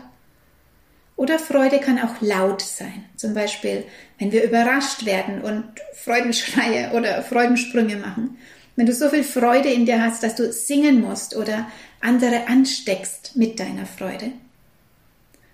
Oder 1.18 1.40
Freude 1.40 1.80
kann 1.80 2.00
auch 2.00 2.22
laut 2.22 2.62
sein, 2.62 3.06
zum 3.16 3.34
Beispiel 3.34 3.86
wenn 4.20 4.32
wir 4.32 4.44
überrascht 4.44 5.06
werden 5.06 5.42
und 5.42 5.64
Freudenschreie 5.94 6.92
oder 6.92 7.22
Freudensprünge 7.22 7.96
machen 7.96 8.38
wenn 8.76 8.86
du 8.86 8.94
so 8.94 9.10
viel 9.10 9.24
Freude 9.24 9.72
in 9.72 9.86
dir 9.86 10.02
hast, 10.02 10.24
dass 10.24 10.36
du 10.36 10.52
singen 10.52 11.02
musst 11.02 11.36
oder 11.36 11.68
andere 12.02 12.48
ansteckst 12.48 13.36
mit 13.36 13.60
deiner 13.60 13.86
Freude. 13.86 14.32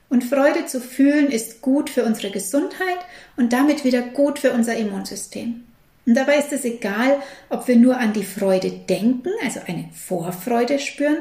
Und 0.10 0.24
Freude 0.24 0.65
zu 0.65 0.82
fühlen 0.82 1.27
ist 1.27 1.62
gut 1.62 1.89
für 1.89 2.03
unsere 2.03 2.32
Gesundheit 2.32 2.98
und 3.38 3.53
damit 3.53 3.86
wieder 3.86 4.01
gut 4.01 4.39
für 4.39 4.51
unser 4.51 4.75
Immunsystem. 4.75 5.63
Und 6.06 6.15
dabei 6.15 6.38
ist 6.38 6.51
es 6.51 6.65
egal, 6.65 7.22
ob 7.50 7.68
wir 7.68 7.75
nur 7.75 7.98
an 7.98 8.12
die 8.12 8.24
Freude 8.24 8.72
denken, 8.72 9.30
also 9.44 9.62
eine 9.68 9.89
Vorfreude 9.94 10.80
spüren, 10.80 11.20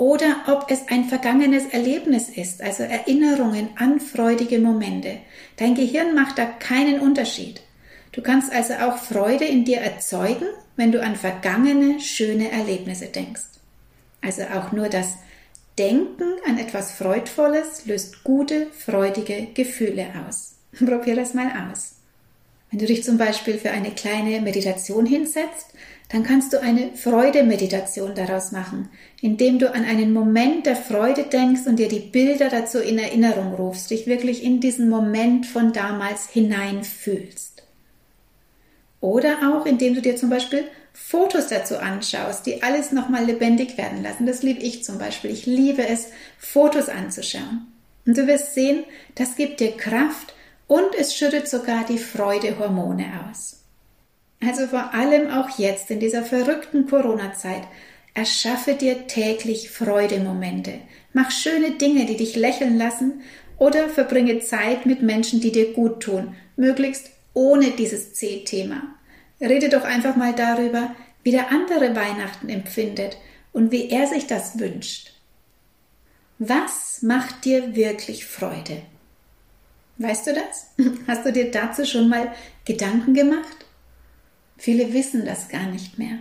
oder 0.00 0.44
ob 0.46 0.70
es 0.70 0.88
ein 0.88 1.04
vergangenes 1.04 1.66
Erlebnis 1.66 2.30
ist, 2.30 2.62
also 2.62 2.84
Erinnerungen 2.84 3.68
an 3.76 4.00
freudige 4.00 4.58
Momente. 4.58 5.18
Dein 5.58 5.74
Gehirn 5.74 6.14
macht 6.14 6.38
da 6.38 6.46
keinen 6.46 7.00
Unterschied. 7.00 7.60
Du 8.12 8.22
kannst 8.22 8.50
also 8.50 8.72
auch 8.74 8.96
Freude 8.96 9.44
in 9.44 9.66
dir 9.66 9.76
erzeugen, 9.76 10.46
wenn 10.76 10.90
du 10.90 11.02
an 11.02 11.16
vergangene, 11.16 12.00
schöne 12.00 12.50
Erlebnisse 12.50 13.08
denkst. 13.08 13.42
Also 14.22 14.44
auch 14.44 14.72
nur 14.72 14.88
das 14.88 15.18
Denken 15.78 16.32
an 16.46 16.58
etwas 16.58 16.92
Freudvolles 16.92 17.84
löst 17.84 18.24
gute, 18.24 18.68
freudige 18.68 19.48
Gefühle 19.52 20.06
aus. 20.26 20.54
Probier 20.78 21.14
das 21.14 21.34
mal 21.34 21.70
aus. 21.70 21.96
Wenn 22.70 22.78
du 22.78 22.86
dich 22.86 23.04
zum 23.04 23.18
Beispiel 23.18 23.58
für 23.58 23.70
eine 23.70 23.90
kleine 23.90 24.40
Meditation 24.40 25.04
hinsetzt, 25.04 25.74
dann 26.12 26.24
kannst 26.24 26.52
du 26.52 26.60
eine 26.60 26.90
Freude-Meditation 26.96 28.14
daraus 28.16 28.50
machen, 28.50 28.88
indem 29.20 29.60
du 29.60 29.72
an 29.72 29.84
einen 29.84 30.12
Moment 30.12 30.66
der 30.66 30.74
Freude 30.74 31.22
denkst 31.22 31.66
und 31.66 31.76
dir 31.76 31.88
die 31.88 32.00
Bilder 32.00 32.48
dazu 32.48 32.78
in 32.78 32.98
Erinnerung 32.98 33.54
rufst, 33.54 33.90
dich 33.90 34.06
wirklich 34.06 34.42
in 34.42 34.60
diesen 34.60 34.88
Moment 34.88 35.46
von 35.46 35.72
damals 35.72 36.28
hineinfühlst. 36.28 37.62
Oder 39.00 39.38
auch, 39.50 39.66
indem 39.66 39.94
du 39.94 40.02
dir 40.02 40.16
zum 40.16 40.30
Beispiel 40.30 40.64
Fotos 40.92 41.46
dazu 41.46 41.78
anschaust, 41.78 42.44
die 42.44 42.62
alles 42.62 42.90
nochmal 42.90 43.24
lebendig 43.24 43.78
werden 43.78 44.02
lassen. 44.02 44.26
Das 44.26 44.42
liebe 44.42 44.60
ich 44.60 44.82
zum 44.82 44.98
Beispiel. 44.98 45.30
Ich 45.30 45.46
liebe 45.46 45.86
es, 45.86 46.08
Fotos 46.38 46.88
anzuschauen. 46.88 47.68
Und 48.04 48.18
du 48.18 48.26
wirst 48.26 48.54
sehen, 48.54 48.82
das 49.14 49.36
gibt 49.36 49.60
dir 49.60 49.76
Kraft 49.76 50.34
und 50.66 50.94
es 50.98 51.14
schüttet 51.14 51.48
sogar 51.48 51.84
die 51.84 51.98
Freudehormone 51.98 53.06
aus. 53.30 53.59
Also 54.42 54.66
vor 54.66 54.94
allem 54.94 55.30
auch 55.30 55.58
jetzt 55.58 55.90
in 55.90 56.00
dieser 56.00 56.24
verrückten 56.24 56.86
Corona-Zeit, 56.86 57.62
erschaffe 58.14 58.74
dir 58.74 59.06
täglich 59.06 59.70
Freudemomente. 59.70 60.74
Mach 61.12 61.30
schöne 61.30 61.72
Dinge, 61.72 62.06
die 62.06 62.16
dich 62.16 62.36
lächeln 62.36 62.78
lassen 62.78 63.20
oder 63.58 63.88
verbringe 63.88 64.40
Zeit 64.40 64.86
mit 64.86 65.02
Menschen, 65.02 65.40
die 65.40 65.52
dir 65.52 65.72
gut 65.72 66.02
tun, 66.02 66.34
möglichst 66.56 67.10
ohne 67.34 67.70
dieses 67.70 68.14
C-Thema. 68.14 68.82
Rede 69.40 69.68
doch 69.68 69.84
einfach 69.84 70.16
mal 70.16 70.34
darüber, 70.34 70.94
wie 71.22 71.30
der 71.30 71.50
andere 71.50 71.94
Weihnachten 71.94 72.48
empfindet 72.48 73.16
und 73.52 73.70
wie 73.70 73.90
er 73.90 74.06
sich 74.06 74.26
das 74.26 74.58
wünscht. 74.58 75.12
Was 76.38 77.02
macht 77.02 77.44
dir 77.44 77.74
wirklich 77.74 78.24
Freude? 78.24 78.82
Weißt 79.98 80.26
du 80.26 80.32
das? 80.32 80.70
Hast 81.06 81.26
du 81.26 81.32
dir 81.32 81.50
dazu 81.50 81.84
schon 81.84 82.08
mal 82.08 82.32
Gedanken 82.64 83.12
gemacht? 83.12 83.59
Viele 84.60 84.92
wissen 84.92 85.24
das 85.24 85.48
gar 85.48 85.66
nicht 85.68 85.98
mehr. 85.98 86.18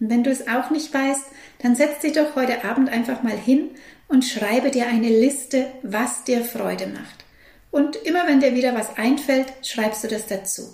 Und 0.00 0.08
wenn 0.08 0.24
du 0.24 0.30
es 0.30 0.48
auch 0.48 0.70
nicht 0.70 0.94
weißt, 0.94 1.24
dann 1.62 1.76
setz 1.76 2.00
dich 2.00 2.14
doch 2.14 2.36
heute 2.36 2.64
Abend 2.64 2.88
einfach 2.88 3.22
mal 3.22 3.36
hin 3.36 3.68
und 4.08 4.24
schreibe 4.24 4.70
dir 4.70 4.86
eine 4.86 5.10
Liste, 5.10 5.66
was 5.82 6.24
dir 6.24 6.42
Freude 6.42 6.86
macht. 6.86 7.26
Und 7.70 7.96
immer 7.96 8.26
wenn 8.26 8.40
dir 8.40 8.54
wieder 8.54 8.74
was 8.74 8.96
einfällt, 8.96 9.52
schreibst 9.62 10.02
du 10.04 10.08
das 10.08 10.26
dazu. 10.26 10.72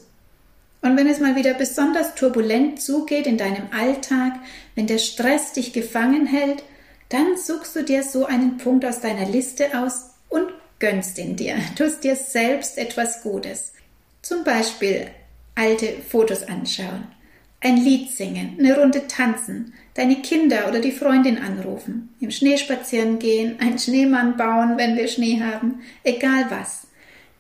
Und 0.81 0.97
wenn 0.97 1.09
es 1.09 1.19
mal 1.19 1.35
wieder 1.35 1.55
besonders 1.55 2.15
turbulent 2.15 2.81
zugeht 2.81 3.27
in 3.27 3.37
deinem 3.37 3.67
Alltag, 3.77 4.35
wenn 4.77 4.87
der 4.87 4.99
Stress 4.99 5.55
dich 5.55 5.73
gefangen 5.73 6.27
hält, 6.27 6.63
dann 7.09 7.37
suchst 7.37 7.75
du 7.75 7.83
dir 7.83 8.05
so 8.05 8.27
einen 8.27 8.59
Punkt 8.59 8.85
aus 8.85 9.01
deiner 9.01 9.27
Liste 9.27 9.77
aus 9.77 10.11
und 10.29 10.53
gönnst 10.79 11.19
ihn 11.19 11.35
dir, 11.35 11.57
tust 11.77 12.05
dir 12.05 12.15
selbst 12.15 12.79
etwas 12.79 13.23
Gutes. 13.23 13.73
Zum 14.23 14.45
Beispiel 14.45 15.09
alte 15.55 15.87
Fotos 16.09 16.43
anschauen, 16.43 17.07
ein 17.61 17.77
Lied 17.79 18.11
singen, 18.11 18.57
eine 18.59 18.79
Runde 18.79 19.07
tanzen, 19.07 19.73
deine 19.95 20.17
Kinder 20.17 20.69
oder 20.69 20.81
die 20.81 20.93
Freundin 20.93 21.39
anrufen, 21.39 22.15
im 22.21 22.31
Schnee 22.31 22.59
spazieren 22.59 23.19
gehen, 23.19 23.59
einen 23.61 23.79
Schneemann 23.79 24.37
bauen, 24.37 24.77
wenn 24.77 24.97
wir 24.97 25.09
Schnee 25.09 25.41
haben, 25.41 25.83
egal 26.03 26.47
was. 26.51 26.87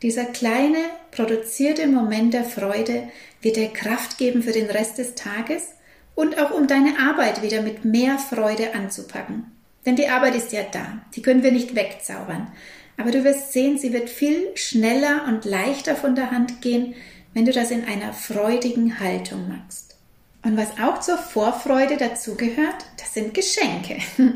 Dieser 0.03 0.25
kleine, 0.25 0.79
produzierte 1.11 1.87
Moment 1.87 2.35
der 2.35 2.45
Freude 2.45 3.09
wird 3.43 3.57
dir 3.57 3.69
Kraft 3.69 4.19
geben 4.19 4.43
für 4.43 4.53
den 4.53 4.71
Rest 4.71 4.99
des 4.99 5.15
Tages 5.15 5.75
und 6.15 6.39
auch 6.39 6.51
um 6.51 6.67
deine 6.67 6.99
Arbeit 6.99 7.43
wieder 7.43 7.63
mit 7.63 7.85
mehr 7.85 8.19
Freude 8.19 8.75
anzupacken. 8.75 9.53
Denn 9.85 9.97
die 9.97 10.09
Arbeit 10.09 10.35
ist 10.35 10.53
ja 10.53 10.63
da, 10.71 11.03
die 11.15 11.23
können 11.23 11.43
wir 11.43 11.53
nicht 11.53 11.75
wegzaubern. 11.75 12.51
Aber 12.97 13.11
du 13.11 13.25
wirst 13.25 13.53
sehen, 13.53 13.77
sie 13.77 13.93
wird 13.93 14.09
viel 14.09 14.57
schneller 14.57 15.25
und 15.27 15.45
leichter 15.45 15.97
von 15.97 16.15
der 16.15 16.31
Hand 16.31 16.63
gehen, 16.63 16.95
wenn 17.35 17.45
du 17.45 17.53
das 17.53 17.71
in 17.71 17.85
einer 17.85 18.13
freudigen 18.13 18.99
Haltung 19.01 19.49
machst. 19.49 19.97
Und 20.43 20.57
was 20.57 20.79
auch 20.79 21.01
zur 21.01 21.19
Vorfreude 21.19 21.97
dazugehört, 21.97 22.85
das 22.99 23.15
sind 23.15 23.35
Geschenke. 23.35 23.99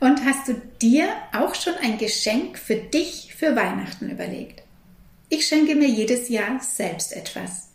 Und 0.00 0.24
hast 0.24 0.48
du 0.48 0.54
dir 0.82 1.08
auch 1.32 1.54
schon 1.54 1.74
ein 1.82 1.98
Geschenk 1.98 2.58
für 2.58 2.74
dich 2.74 3.34
für 3.36 3.54
Weihnachten 3.56 4.10
überlegt? 4.10 4.62
Ich 5.28 5.46
schenke 5.46 5.74
mir 5.74 5.88
jedes 5.88 6.28
Jahr 6.28 6.60
selbst 6.60 7.12
etwas. 7.12 7.68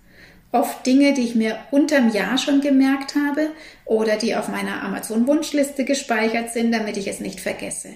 Oft 0.52 0.86
Dinge, 0.86 1.14
die 1.14 1.22
ich 1.22 1.36
mir 1.36 1.60
unterm 1.72 2.12
Jahr 2.12 2.38
schon 2.38 2.60
gemerkt 2.60 3.16
habe 3.16 3.52
oder 3.86 4.18
die 4.18 4.36
auf 4.36 4.50
meiner 4.50 4.84
Amazon-Wunschliste 4.84 5.86
gespeichert 5.86 6.52
sind, 6.52 6.74
damit 6.74 6.98
ich 6.98 7.08
es 7.08 7.22
nicht 7.22 7.40
vergesse. 7.40 7.90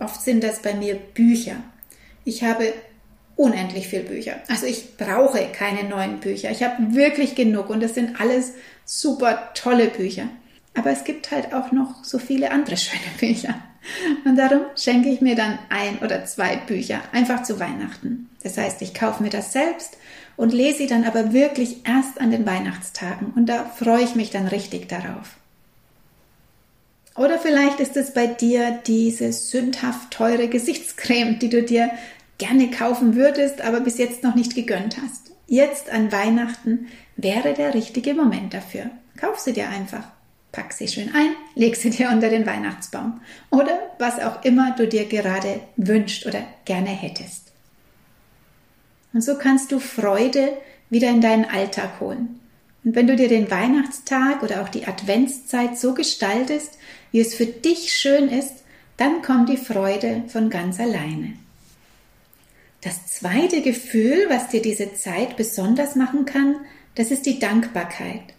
Oft 0.00 0.20
sind 0.20 0.42
das 0.42 0.62
bei 0.62 0.74
mir 0.74 0.96
Bücher. 0.96 1.56
Ich 2.24 2.42
habe 2.42 2.72
unendlich 3.36 3.88
viel 3.88 4.02
Bücher. 4.02 4.36
Also 4.48 4.66
ich 4.66 4.96
brauche 4.96 5.46
keine 5.52 5.84
neuen 5.88 6.20
Bücher. 6.20 6.50
Ich 6.50 6.62
habe 6.62 6.94
wirklich 6.94 7.34
genug 7.34 7.70
und 7.70 7.82
das 7.82 7.94
sind 7.94 8.20
alles 8.20 8.52
super 8.84 9.50
tolle 9.54 9.88
Bücher. 9.88 10.28
Aber 10.74 10.90
es 10.90 11.04
gibt 11.04 11.30
halt 11.30 11.52
auch 11.52 11.72
noch 11.72 12.04
so 12.04 12.18
viele 12.18 12.50
andere 12.50 12.76
schöne 12.78 13.00
Bücher. 13.18 13.54
Und 14.24 14.36
darum 14.36 14.62
schenke 14.76 15.08
ich 15.08 15.20
mir 15.20 15.34
dann 15.34 15.58
ein 15.68 15.98
oder 15.98 16.24
zwei 16.24 16.56
Bücher 16.56 17.00
einfach 17.12 17.42
zu 17.42 17.58
Weihnachten. 17.58 18.28
Das 18.42 18.56
heißt, 18.56 18.80
ich 18.82 18.94
kaufe 18.94 19.22
mir 19.22 19.30
das 19.30 19.52
selbst 19.52 19.96
und 20.36 20.52
lese 20.52 20.78
sie 20.78 20.86
dann 20.86 21.04
aber 21.04 21.32
wirklich 21.32 21.86
erst 21.86 22.20
an 22.20 22.30
den 22.30 22.46
Weihnachtstagen. 22.46 23.32
Und 23.34 23.46
da 23.46 23.64
freue 23.64 24.04
ich 24.04 24.14
mich 24.14 24.30
dann 24.30 24.46
richtig 24.46 24.88
darauf. 24.88 25.36
Oder 27.16 27.38
vielleicht 27.38 27.80
ist 27.80 27.96
es 27.96 28.14
bei 28.14 28.26
dir 28.26 28.80
diese 28.86 29.32
sündhaft 29.32 30.12
teure 30.12 30.48
Gesichtscreme, 30.48 31.38
die 31.38 31.50
du 31.50 31.62
dir 31.62 31.90
gerne 32.42 32.70
kaufen 32.70 33.14
würdest, 33.14 33.60
aber 33.60 33.80
bis 33.80 33.98
jetzt 33.98 34.24
noch 34.24 34.34
nicht 34.34 34.56
gegönnt 34.56 34.96
hast. 35.00 35.30
Jetzt 35.46 35.90
an 35.90 36.10
Weihnachten 36.10 36.88
wäre 37.16 37.54
der 37.54 37.72
richtige 37.72 38.14
Moment 38.14 38.52
dafür. 38.52 38.90
Kauf 39.16 39.38
sie 39.38 39.52
dir 39.52 39.68
einfach. 39.68 40.04
Pack 40.50 40.72
sie 40.72 40.88
schön 40.88 41.14
ein, 41.14 41.30
leg 41.54 41.76
sie 41.76 41.90
dir 41.90 42.10
unter 42.10 42.28
den 42.30 42.44
Weihnachtsbaum 42.44 43.20
oder 43.50 43.78
was 43.98 44.18
auch 44.18 44.44
immer 44.44 44.74
du 44.76 44.88
dir 44.88 45.06
gerade 45.06 45.60
wünscht 45.76 46.26
oder 46.26 46.42
gerne 46.64 46.90
hättest. 46.90 47.52
Und 49.14 49.22
so 49.22 49.38
kannst 49.38 49.70
du 49.70 49.78
Freude 49.78 50.56
wieder 50.90 51.10
in 51.10 51.20
deinen 51.20 51.44
Alltag 51.44 52.00
holen. 52.00 52.40
Und 52.84 52.96
wenn 52.96 53.06
du 53.06 53.14
dir 53.14 53.28
den 53.28 53.50
Weihnachtstag 53.50 54.42
oder 54.42 54.62
auch 54.62 54.68
die 54.68 54.86
Adventszeit 54.86 55.78
so 55.78 55.94
gestaltest, 55.94 56.76
wie 57.12 57.20
es 57.20 57.34
für 57.34 57.46
dich 57.46 57.92
schön 57.92 58.28
ist, 58.28 58.64
dann 58.96 59.22
kommt 59.22 59.48
die 59.48 59.56
Freude 59.56 60.24
von 60.26 60.50
ganz 60.50 60.80
alleine. 60.80 61.34
Das 62.82 63.06
zweite 63.06 63.62
Gefühl, 63.62 64.26
was 64.28 64.48
dir 64.48 64.60
diese 64.60 64.92
Zeit 64.94 65.36
besonders 65.36 65.94
machen 65.94 66.24
kann, 66.26 66.56
das 66.96 67.10
ist 67.10 67.26
die 67.26 67.38
Dankbarkeit. 67.38 68.34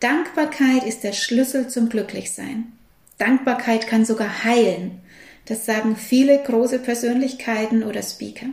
Dankbarkeit 0.00 0.84
ist 0.84 1.02
der 1.02 1.12
Schlüssel 1.12 1.68
zum 1.68 1.88
Glücklichsein. 1.88 2.72
Dankbarkeit 3.16 3.88
kann 3.88 4.04
sogar 4.04 4.44
heilen. 4.44 5.00
Das 5.46 5.64
sagen 5.64 5.96
viele 5.96 6.40
große 6.42 6.78
Persönlichkeiten 6.78 7.82
oder 7.82 8.02
Speaker. 8.02 8.46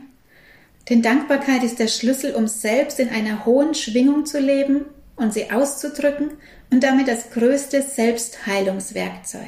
Denn 0.90 1.02
Dankbarkeit 1.02 1.64
ist 1.64 1.80
der 1.80 1.88
Schlüssel, 1.88 2.34
um 2.34 2.48
selbst 2.48 3.00
in 3.00 3.10
einer 3.10 3.46
hohen 3.46 3.76
Schwingung 3.76 4.26
zu 4.26 4.40
leben 4.40 4.86
und 5.18 5.34
sie 5.34 5.52
auszudrücken 5.52 6.32
und 6.72 6.84
damit 6.84 7.10
das 7.10 7.32
größte 7.32 7.82
Selbstheilungswerkzeug. 7.82 9.42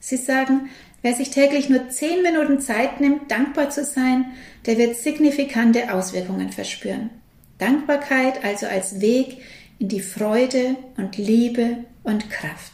Sie 0.00 0.16
sagen, 0.16 0.68
wer 1.02 1.14
sich 1.14 1.30
täglich 1.30 1.68
nur 1.68 1.88
zehn 1.88 2.22
Minuten 2.22 2.60
Zeit 2.60 3.00
nimmt, 3.00 3.30
dankbar 3.30 3.70
zu 3.70 3.84
sein, 3.84 4.26
der 4.66 4.78
wird 4.78 4.96
signifikante 4.96 5.92
Auswirkungen 5.92 6.50
verspüren. 6.50 7.10
Dankbarkeit 7.58 8.44
also 8.44 8.66
als 8.66 9.00
Weg 9.00 9.38
in 9.78 9.88
die 9.88 10.00
Freude 10.00 10.76
und 10.96 11.16
Liebe 11.16 11.78
und 12.02 12.30
Kraft. 12.30 12.72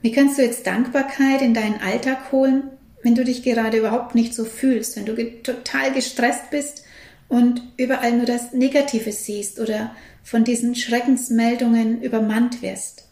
Wie 0.00 0.12
kannst 0.12 0.38
du 0.38 0.42
jetzt 0.42 0.66
Dankbarkeit 0.66 1.42
in 1.42 1.54
deinen 1.54 1.80
Alltag 1.80 2.32
holen, 2.32 2.64
wenn 3.02 3.14
du 3.14 3.24
dich 3.24 3.42
gerade 3.42 3.78
überhaupt 3.78 4.14
nicht 4.14 4.34
so 4.34 4.44
fühlst, 4.44 4.96
wenn 4.96 5.06
du 5.06 5.14
total 5.42 5.92
gestresst 5.92 6.50
bist 6.50 6.84
und 7.28 7.62
überall 7.76 8.12
nur 8.12 8.26
das 8.26 8.52
Negative 8.52 9.12
siehst 9.12 9.60
oder 9.60 9.94
von 10.22 10.44
diesen 10.44 10.74
Schreckensmeldungen 10.74 12.02
übermannt 12.02 12.62
wirst? 12.62 13.08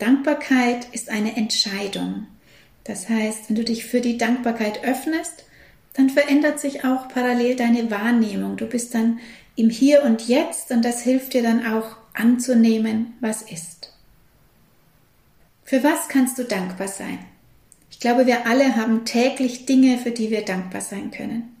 Dankbarkeit 0.00 0.88
ist 0.92 1.10
eine 1.10 1.36
Entscheidung. 1.36 2.26
Das 2.84 3.08
heißt, 3.08 3.48
wenn 3.48 3.56
du 3.56 3.64
dich 3.64 3.84
für 3.84 4.00
die 4.00 4.18
Dankbarkeit 4.18 4.82
öffnest, 4.82 5.44
dann 5.92 6.08
verändert 6.08 6.58
sich 6.58 6.84
auch 6.84 7.08
parallel 7.08 7.54
deine 7.54 7.90
Wahrnehmung. 7.90 8.56
Du 8.56 8.66
bist 8.66 8.94
dann 8.94 9.20
im 9.56 9.68
Hier 9.68 10.02
und 10.02 10.26
Jetzt 10.26 10.70
und 10.70 10.84
das 10.84 11.02
hilft 11.02 11.34
dir 11.34 11.42
dann 11.42 11.66
auch 11.66 11.96
anzunehmen, 12.14 13.12
was 13.20 13.42
ist. 13.42 13.92
Für 15.64 15.84
was 15.84 16.08
kannst 16.08 16.38
du 16.38 16.44
dankbar 16.44 16.88
sein? 16.88 17.18
Ich 17.90 18.00
glaube, 18.00 18.26
wir 18.26 18.46
alle 18.46 18.76
haben 18.76 19.04
täglich 19.04 19.66
Dinge, 19.66 19.98
für 19.98 20.10
die 20.10 20.30
wir 20.30 20.44
dankbar 20.44 20.80
sein 20.80 21.10
können. 21.10 21.54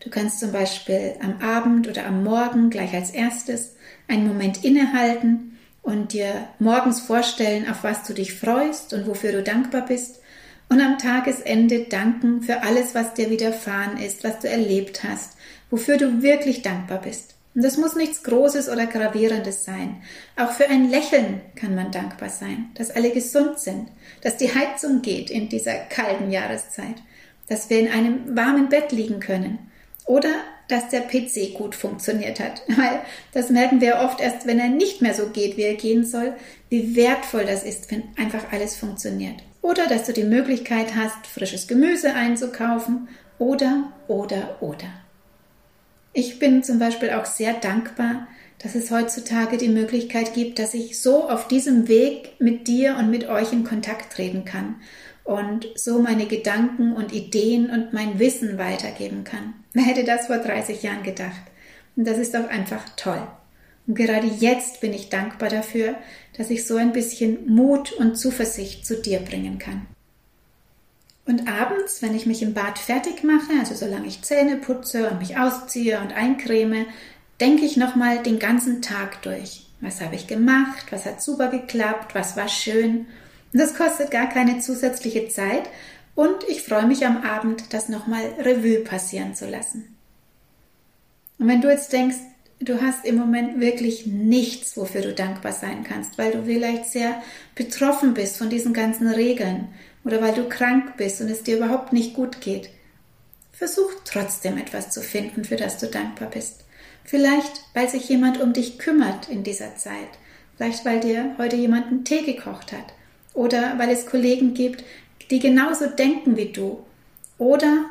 Du 0.00 0.08
kannst 0.08 0.40
zum 0.40 0.50
Beispiel 0.50 1.14
am 1.22 1.40
Abend 1.40 1.86
oder 1.86 2.06
am 2.06 2.24
Morgen 2.24 2.70
gleich 2.70 2.94
als 2.94 3.10
erstes 3.10 3.76
einen 4.08 4.26
Moment 4.26 4.64
innehalten 4.64 5.51
und 5.82 6.12
dir 6.12 6.48
morgens 6.58 7.00
vorstellen, 7.00 7.68
auf 7.68 7.84
was 7.84 8.04
du 8.04 8.14
dich 8.14 8.34
freust 8.34 8.92
und 8.92 9.06
wofür 9.06 9.32
du 9.32 9.42
dankbar 9.42 9.84
bist 9.84 10.20
und 10.68 10.80
am 10.80 10.96
Tagesende 10.98 11.84
danken 11.84 12.42
für 12.42 12.62
alles, 12.62 12.94
was 12.94 13.14
dir 13.14 13.28
widerfahren 13.28 13.98
ist, 13.98 14.24
was 14.24 14.38
du 14.38 14.48
erlebt 14.48 15.04
hast, 15.04 15.36
wofür 15.70 15.98
du 15.98 16.22
wirklich 16.22 16.62
dankbar 16.62 17.02
bist. 17.02 17.34
Und 17.54 17.62
das 17.62 17.76
muss 17.76 17.96
nichts 17.96 18.22
Großes 18.22 18.70
oder 18.70 18.86
Gravierendes 18.86 19.64
sein. 19.64 20.02
Auch 20.36 20.52
für 20.52 20.68
ein 20.68 20.88
Lächeln 20.88 21.42
kann 21.54 21.74
man 21.74 21.90
dankbar 21.90 22.30
sein, 22.30 22.70
dass 22.74 22.90
alle 22.90 23.10
gesund 23.10 23.58
sind, 23.58 23.88
dass 24.22 24.38
die 24.38 24.54
Heizung 24.54 25.02
geht 25.02 25.30
in 25.30 25.50
dieser 25.50 25.74
kalten 25.74 26.30
Jahreszeit, 26.30 26.96
dass 27.48 27.68
wir 27.68 27.78
in 27.80 27.88
einem 27.88 28.34
warmen 28.34 28.70
Bett 28.70 28.92
liegen 28.92 29.20
können 29.20 29.58
oder 30.06 30.30
dass 30.72 30.88
der 30.88 31.02
PC 31.02 31.54
gut 31.54 31.74
funktioniert 31.74 32.40
hat. 32.40 32.62
Weil 32.68 33.00
das 33.32 33.50
merken 33.50 33.80
wir 33.80 34.00
oft 34.00 34.20
erst, 34.20 34.46
wenn 34.46 34.58
er 34.58 34.68
nicht 34.68 35.02
mehr 35.02 35.14
so 35.14 35.28
geht, 35.28 35.56
wie 35.56 35.62
er 35.62 35.74
gehen 35.74 36.04
soll, 36.04 36.34
wie 36.70 36.96
wertvoll 36.96 37.44
das 37.44 37.62
ist, 37.62 37.90
wenn 37.90 38.04
einfach 38.16 38.52
alles 38.52 38.76
funktioniert. 38.76 39.36
Oder 39.60 39.86
dass 39.86 40.06
du 40.06 40.12
die 40.12 40.24
Möglichkeit 40.24 40.96
hast, 40.96 41.26
frisches 41.26 41.68
Gemüse 41.68 42.14
einzukaufen 42.14 43.08
oder, 43.38 43.92
oder, 44.08 44.56
oder. 44.60 44.88
Ich 46.12 46.38
bin 46.38 46.62
zum 46.62 46.78
Beispiel 46.78 47.10
auch 47.10 47.26
sehr 47.26 47.54
dankbar, 47.54 48.26
dass 48.58 48.74
es 48.74 48.90
heutzutage 48.90 49.56
die 49.56 49.68
Möglichkeit 49.68 50.34
gibt, 50.34 50.58
dass 50.58 50.74
ich 50.74 51.00
so 51.00 51.28
auf 51.28 51.48
diesem 51.48 51.88
Weg 51.88 52.32
mit 52.38 52.68
dir 52.68 52.96
und 52.96 53.10
mit 53.10 53.28
euch 53.28 53.52
in 53.52 53.64
Kontakt 53.64 54.12
treten 54.12 54.44
kann 54.44 54.76
und 55.24 55.68
so 55.76 56.00
meine 56.00 56.26
Gedanken 56.26 56.92
und 56.94 57.12
Ideen 57.12 57.70
und 57.70 57.92
mein 57.92 58.18
Wissen 58.18 58.58
weitergeben 58.58 59.24
kann. 59.24 59.54
Wer 59.72 59.84
hätte 59.84 60.04
das 60.04 60.26
vor 60.26 60.38
30 60.38 60.82
Jahren 60.82 61.02
gedacht? 61.02 61.42
Und 61.96 62.06
das 62.06 62.18
ist 62.18 62.34
doch 62.34 62.48
einfach 62.48 62.84
toll. 62.96 63.22
Und 63.86 63.96
gerade 63.96 64.26
jetzt 64.26 64.80
bin 64.80 64.92
ich 64.92 65.08
dankbar 65.08 65.48
dafür, 65.48 65.96
dass 66.36 66.50
ich 66.50 66.66
so 66.66 66.76
ein 66.76 66.92
bisschen 66.92 67.52
Mut 67.52 67.92
und 67.92 68.16
Zuversicht 68.16 68.86
zu 68.86 69.00
dir 69.00 69.20
bringen 69.20 69.58
kann. 69.58 69.86
Und 71.24 71.48
abends, 71.48 72.02
wenn 72.02 72.16
ich 72.16 72.26
mich 72.26 72.42
im 72.42 72.54
Bad 72.54 72.78
fertig 72.78 73.22
mache, 73.22 73.52
also 73.60 73.74
solange 73.74 74.08
ich 74.08 74.22
Zähne 74.22 74.56
putze 74.56 75.08
und 75.08 75.20
mich 75.20 75.38
ausziehe 75.38 76.00
und 76.00 76.12
eincreme, 76.12 76.86
denke 77.40 77.64
ich 77.64 77.76
nochmal 77.76 78.22
den 78.22 78.38
ganzen 78.38 78.82
Tag 78.82 79.22
durch. 79.22 79.66
Was 79.80 80.00
habe 80.00 80.14
ich 80.14 80.26
gemacht? 80.26 80.86
Was 80.90 81.06
hat 81.06 81.22
super 81.22 81.48
geklappt? 81.48 82.14
Was 82.14 82.36
war 82.36 82.48
schön? 82.48 83.06
Das 83.52 83.74
kostet 83.74 84.10
gar 84.10 84.28
keine 84.28 84.60
zusätzliche 84.60 85.28
Zeit 85.28 85.68
und 86.14 86.44
ich 86.48 86.62
freue 86.62 86.86
mich 86.86 87.06
am 87.06 87.22
Abend, 87.22 87.72
das 87.72 87.88
nochmal 87.88 88.24
Revue 88.38 88.80
passieren 88.80 89.34
zu 89.34 89.46
lassen. 89.46 89.96
Und 91.38 91.48
wenn 91.48 91.60
du 91.60 91.70
jetzt 91.70 91.92
denkst, 91.92 92.16
du 92.60 92.80
hast 92.80 93.04
im 93.04 93.16
Moment 93.16 93.60
wirklich 93.60 94.06
nichts, 94.06 94.76
wofür 94.76 95.02
du 95.02 95.12
dankbar 95.12 95.52
sein 95.52 95.84
kannst, 95.84 96.18
weil 96.18 96.32
du 96.32 96.44
vielleicht 96.44 96.86
sehr 96.86 97.20
betroffen 97.54 98.14
bist 98.14 98.36
von 98.36 98.48
diesen 98.48 98.72
ganzen 98.72 99.08
Regeln 99.08 99.68
oder 100.04 100.22
weil 100.22 100.34
du 100.34 100.48
krank 100.48 100.96
bist 100.96 101.20
und 101.20 101.30
es 101.30 101.42
dir 101.42 101.56
überhaupt 101.56 101.92
nicht 101.92 102.14
gut 102.14 102.40
geht. 102.40 102.70
Versuch 103.52 103.90
trotzdem 104.04 104.58
etwas 104.58 104.90
zu 104.90 105.00
finden, 105.02 105.44
für 105.44 105.56
das 105.56 105.78
du 105.78 105.86
dankbar 105.86 106.30
bist. 106.30 106.64
Vielleicht, 107.04 107.64
weil 107.74 107.88
sich 107.88 108.08
jemand 108.08 108.40
um 108.40 108.52
dich 108.52 108.78
kümmert 108.78 109.28
in 109.28 109.42
dieser 109.42 109.76
Zeit. 109.76 110.08
Vielleicht, 110.56 110.84
weil 110.84 111.00
dir 111.00 111.34
heute 111.38 111.56
jemand 111.56 111.86
einen 111.86 112.04
Tee 112.04 112.22
gekocht 112.22 112.72
hat. 112.72 112.94
Oder 113.34 113.78
weil 113.78 113.90
es 113.90 114.06
Kollegen 114.06 114.54
gibt, 114.54 114.84
die 115.30 115.38
genauso 115.38 115.86
denken 115.86 116.36
wie 116.36 116.52
du. 116.52 116.84
Oder, 117.38 117.86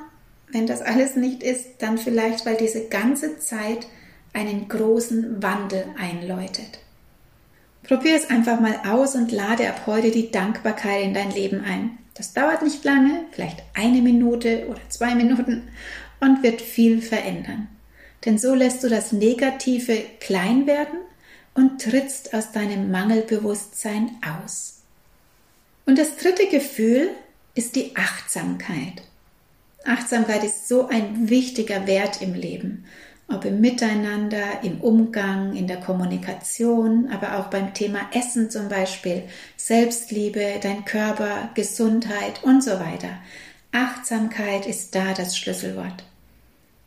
wenn 0.51 0.67
das 0.67 0.81
alles 0.81 1.15
nicht 1.15 1.43
ist, 1.43 1.65
dann 1.79 1.97
vielleicht, 1.97 2.45
weil 2.45 2.57
diese 2.57 2.87
ganze 2.87 3.39
Zeit 3.39 3.87
einen 4.33 4.67
großen 4.67 5.41
Wandel 5.41 5.85
einläutet. 5.99 6.79
Probier 7.83 8.15
es 8.15 8.29
einfach 8.29 8.59
mal 8.59 8.79
aus 8.87 9.15
und 9.15 9.31
lade 9.31 9.67
ab 9.67 9.81
heute 9.87 10.11
die 10.11 10.31
Dankbarkeit 10.31 11.03
in 11.03 11.13
dein 11.13 11.31
Leben 11.31 11.63
ein. 11.63 11.97
Das 12.13 12.33
dauert 12.33 12.61
nicht 12.61 12.83
lange, 12.83 13.25
vielleicht 13.31 13.63
eine 13.73 14.01
Minute 14.01 14.67
oder 14.69 14.81
zwei 14.89 15.15
Minuten 15.15 15.63
und 16.19 16.43
wird 16.43 16.61
viel 16.61 17.01
verändern. 17.01 17.67
Denn 18.25 18.37
so 18.37 18.53
lässt 18.53 18.83
du 18.83 18.89
das 18.89 19.11
Negative 19.11 19.97
klein 20.19 20.67
werden 20.67 20.99
und 21.55 21.81
trittst 21.81 22.33
aus 22.33 22.51
deinem 22.51 22.91
Mangelbewusstsein 22.91 24.11
aus. 24.43 24.70
Und 25.85 25.97
das 25.97 26.17
dritte 26.17 26.47
Gefühl 26.47 27.09
ist 27.55 27.75
die 27.75 27.95
Achtsamkeit. 27.95 29.01
Achtsamkeit 29.83 30.43
ist 30.43 30.67
so 30.67 30.87
ein 30.87 31.29
wichtiger 31.29 31.87
Wert 31.87 32.21
im 32.21 32.33
Leben 32.33 32.85
ob 33.33 33.45
im 33.45 33.61
Miteinander, 33.61 34.63
im 34.63 34.81
Umgang, 34.81 35.55
in 35.55 35.67
der 35.67 35.77
Kommunikation, 35.77 37.09
aber 37.11 37.39
auch 37.39 37.47
beim 37.47 37.73
Thema 37.73 37.99
Essen 38.13 38.49
zum 38.49 38.69
Beispiel, 38.69 39.23
Selbstliebe, 39.57 40.59
dein 40.61 40.85
Körper, 40.85 41.49
Gesundheit 41.53 42.43
und 42.43 42.63
so 42.63 42.71
weiter. 42.71 43.19
Achtsamkeit 43.71 44.65
ist 44.65 44.95
da 44.95 45.13
das 45.13 45.37
Schlüsselwort. 45.37 46.03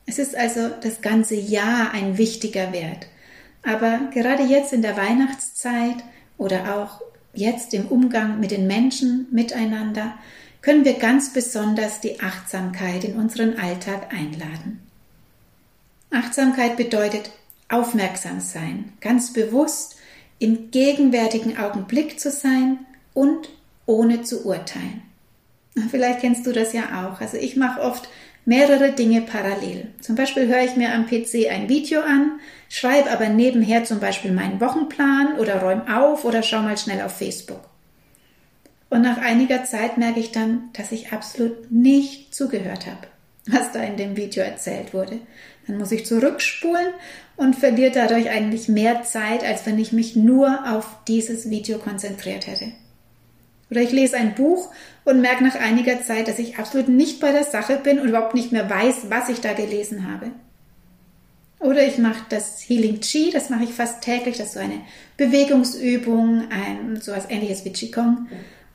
Es 0.07 0.19
ist 0.19 0.37
also 0.37 0.69
das 0.83 1.01
ganze 1.01 1.35
Jahr 1.35 1.93
ein 1.93 2.19
wichtiger 2.19 2.73
Wert. 2.73 3.07
Aber 3.63 4.01
gerade 4.13 4.43
jetzt 4.43 4.75
in 4.75 4.83
der 4.83 4.97
Weihnachtszeit 4.97 6.05
oder 6.37 6.77
auch 6.77 7.01
jetzt 7.35 7.75
im 7.75 7.87
Umgang 7.87 8.41
mit 8.41 8.51
den 8.51 8.67
Menschen 8.67 9.27
miteinander 9.31 10.15
können 10.63 10.85
wir 10.85 10.95
ganz 10.95 11.33
besonders 11.33 12.01
die 12.01 12.21
Achtsamkeit 12.21 13.05
in 13.05 13.17
unseren 13.17 13.59
Alltag 13.59 14.15
einladen. 14.15 14.81
Achtsamkeit 16.11 16.77
bedeutet 16.77 17.31
aufmerksam 17.69 18.41
sein, 18.41 18.93
ganz 19.01 19.33
bewusst 19.33 19.97
im 20.39 20.71
gegenwärtigen 20.71 21.59
Augenblick 21.59 22.19
zu 22.19 22.31
sein 22.31 22.79
und 23.13 23.51
ohne 23.87 24.23
zu 24.23 24.47
urteilen. 24.47 25.03
Vielleicht 25.91 26.21
kennst 26.21 26.47
du 26.47 26.53
das 26.53 26.73
ja 26.73 27.07
auch. 27.07 27.21
Also 27.21 27.37
ich 27.37 27.57
mache 27.57 27.81
oft 27.81 28.09
mehrere 28.45 28.93
Dinge 28.93 29.23
parallel. 29.23 29.89
Zum 30.01 30.17
Beispiel 30.17 30.47
höre 30.47 30.65
ich 30.65 30.77
mir 30.77 30.93
am 30.93 31.07
PC 31.07 31.51
ein 31.51 31.69
Video 31.69 32.01
an, 32.01 32.41
schreibe 32.69 33.11
aber 33.11 33.29
nebenher 33.29 33.85
zum 33.85 34.01
Beispiel 34.01 34.33
meinen 34.33 34.61
Wochenplan 34.61 35.39
oder 35.39 35.63
räume 35.63 35.85
auf 35.99 36.25
oder 36.25 36.43
schaue 36.43 36.63
mal 36.63 36.79
schnell 36.79 37.03
auf 37.03 37.17
Facebook. 37.17 37.61
Und 38.91 39.03
nach 39.03 39.19
einiger 39.19 39.65
Zeit 39.65 39.99
merke 39.99 40.21
ich 40.21 40.33
dann, 40.33 40.71
dass 40.73 40.93
ich 40.93 41.13
absolut 41.13 41.71
nicht 41.71 42.35
zugehört 42.35 42.87
habe 42.87 43.09
was 43.47 43.73
da 43.73 43.83
in 43.83 43.97
dem 43.97 44.17
Video 44.17 44.43
erzählt 44.43 44.95
wurde. 44.95 45.21
Dann 45.67 45.79
muss 45.79 45.93
ich 45.93 46.07
zurückspulen 46.07 46.89
und 47.37 47.57
verliere 47.57 47.93
dadurch 47.93 48.31
eigentlich 48.31 48.69
mehr 48.69 49.03
Zeit, 49.03 49.45
als 49.45 49.67
wenn 49.67 49.79
ich 49.79 49.93
mich 49.93 50.17
nur 50.17 50.71
auf 50.73 50.97
dieses 51.09 51.51
Video 51.51 51.79
konzentriert 51.79 52.47
hätte. 52.47 52.73
Oder 53.75 53.83
ich 53.83 53.91
lese 53.91 54.17
ein 54.17 54.37
Buch 54.37 54.71
und 55.05 55.21
merke 55.21 55.43
nach 55.43 55.57
einiger 55.57 56.01
Zeit, 56.01 56.29
dass 56.29 56.39
ich 56.39 56.59
absolut 56.59 56.89
nicht 56.89 57.19
bei 57.19 57.33
der 57.33 57.43
Sache 57.43 57.77
bin 57.83 57.99
und 57.99 58.09
überhaupt 58.09 58.37
nicht 58.37 58.53
mehr 58.53 58.71
weiß, 58.71 59.07
was 59.09 59.29
ich 59.29 59.41
da 59.41 59.53
gelesen 59.53 60.09
habe. 60.09 60.31
Oder 61.59 61.85
ich 61.85 61.99
mache 61.99 62.23
das 62.29 62.61
Healing 62.61 63.01
Chi, 63.01 63.31
das 63.33 63.51
mache 63.51 63.65
ich 63.65 63.71
fast 63.71 64.01
täglich, 64.01 64.37
das 64.37 64.49
ist 64.49 64.55
so 64.55 64.61
eine 64.61 64.81
Bewegungsübung, 65.17 66.45
ein, 66.51 67.01
sowas 67.01 67.27
ähnliches 67.29 67.65
wie 67.65 67.73
Qigong 67.73 68.29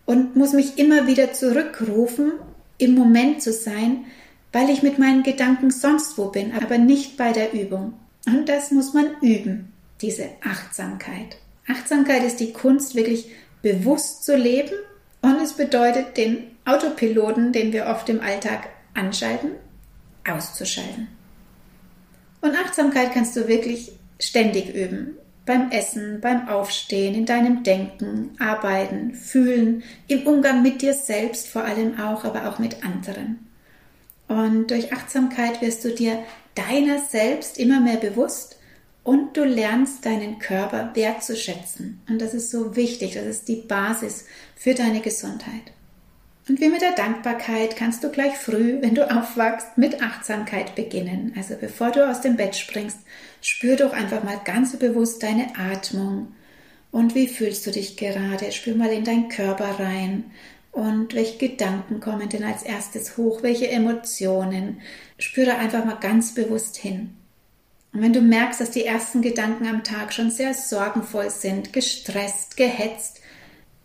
und 0.06 0.36
muss 0.36 0.52
mich 0.52 0.78
immer 0.78 1.08
wieder 1.08 1.32
zurückrufen, 1.32 2.34
im 2.78 2.96
Moment 2.96 3.42
zu 3.42 3.54
sein, 3.54 4.04
weil 4.52 4.70
ich 4.70 4.84
mit 4.84 5.00
meinen 5.00 5.24
Gedanken 5.24 5.72
sonst 5.72 6.18
wo 6.18 6.26
bin, 6.26 6.52
aber 6.52 6.78
nicht 6.78 7.16
bei 7.16 7.32
der 7.32 7.54
Übung. 7.54 7.94
Und 8.26 8.50
das 8.50 8.72
muss 8.72 8.94
man 8.94 9.06
üben, 9.22 9.72
diese 10.02 10.28
Achtsamkeit. 10.44 11.38
Achtsamkeit 11.70 12.26
ist 12.26 12.42
die 12.42 12.52
Kunst, 12.52 12.96
wirklich 12.96 13.30
bewusst 13.62 14.26
zu 14.26 14.36
leben 14.36 14.74
und 15.22 15.42
es 15.42 15.54
bedeutet, 15.54 16.18
den 16.18 16.56
Autopiloten, 16.66 17.52
den 17.52 17.74
wir 17.74 17.88
oft 17.88 18.08
im 18.10 18.22
Alltag 18.22 18.70
anschalten, 18.94 19.52
auszuschalten. 20.28 21.08
Und 22.42 22.56
Achtsamkeit 22.56 23.14
kannst 23.14 23.36
du 23.36 23.48
wirklich 23.48 23.92
ständig 24.20 24.74
üben. 24.74 25.18
Beim 25.46 25.72
Essen, 25.72 26.22
beim 26.22 26.48
Aufstehen, 26.48 27.16
in 27.16 27.26
deinem 27.26 27.64
Denken, 27.64 28.36
Arbeiten, 28.40 29.16
Fühlen, 29.16 29.84
im 30.08 30.28
Umgang 30.28 30.62
mit 30.62 30.82
dir 30.82 30.94
selbst 30.94 31.48
vor 31.48 31.64
allem 31.64 32.00
auch, 32.00 32.24
aber 32.24 32.48
auch 32.48 32.60
mit 32.60 32.84
anderen. 32.84 33.48
Und 34.28 34.70
durch 34.70 34.94
Achtsamkeit 34.94 35.62
wirst 35.62 35.84
du 35.84 35.90
dir 35.90 36.24
deiner 36.54 37.00
selbst 37.00 37.58
immer 37.58 37.80
mehr 37.80 37.98
bewusst 37.98 38.59
und 39.04 39.36
du 39.38 39.44
lernst 39.44 40.06
deinen 40.06 40.40
Körper 40.40 40.92
wertzuschätzen. 40.94 42.02
Und 42.10 42.22
das 42.22 42.34
ist 42.34 42.52
so 42.52 42.76
wichtig, 42.76 43.14
das 43.14 43.26
ist 43.26 43.48
die 43.48 43.58
Basis 43.58 44.26
für 44.56 44.74
deine 44.74 45.02
Gesundheit. 45.02 45.72
Und 46.48 46.60
wie 46.60 46.70
mit 46.70 46.82
der 46.82 46.96
Dankbarkeit 46.96 47.76
kannst 47.76 48.04
du 48.04 48.10
gleich 48.10 48.36
früh, 48.36 48.82
wenn 48.82 48.96
du 48.96 49.10
aufwachst, 49.10 49.78
mit 49.78 50.02
Achtsamkeit 50.02 50.74
beginnen. 50.74 51.32
Also 51.38 51.56
bevor 51.56 51.92
du 51.92 52.10
aus 52.10 52.22
dem 52.22 52.38
Bett 52.38 52.56
springst, 52.56 52.98
spür 53.40 53.76
doch 53.76 53.94
einfach 53.94 54.24
mal 54.24 54.42
ganz 54.44 54.76
bewusst 54.78 55.22
deine 55.22 55.56
Atmung. 55.56 56.34
Und 56.92 57.14
wie 57.14 57.28
fühlst 57.28 57.68
du 57.68 57.72
dich 57.72 57.98
gerade? 57.98 58.52
Spür 58.52 58.76
mal 58.76 58.92
in 58.92 59.04
deinen 59.04 59.30
Körper 59.30 59.80
rein. 59.80 60.32
Und 60.72 61.14
welche 61.14 61.38
Gedanken 61.38 62.00
kommen 62.00 62.30
denn 62.30 62.44
als 62.44 62.64
erstes 62.64 63.16
hoch? 63.16 63.44
Welche 63.44 63.70
Emotionen? 63.70 64.82
Spüre 65.20 65.56
einfach 65.56 65.86
mal 65.86 66.00
ganz 66.00 66.34
bewusst 66.34 66.78
hin. 66.78 67.16
Und 67.92 68.02
wenn 68.02 68.14
du 68.14 68.22
merkst, 68.22 68.62
dass 68.62 68.72
die 68.72 68.86
ersten 68.86 69.22
Gedanken 69.22 69.68
am 69.68 69.84
Tag 69.84 70.14
schon 70.14 70.30
sehr 70.30 70.54
sorgenvoll 70.54 71.30
sind, 71.30 71.74
gestresst, 71.74 72.56
gehetzt, 72.56 73.22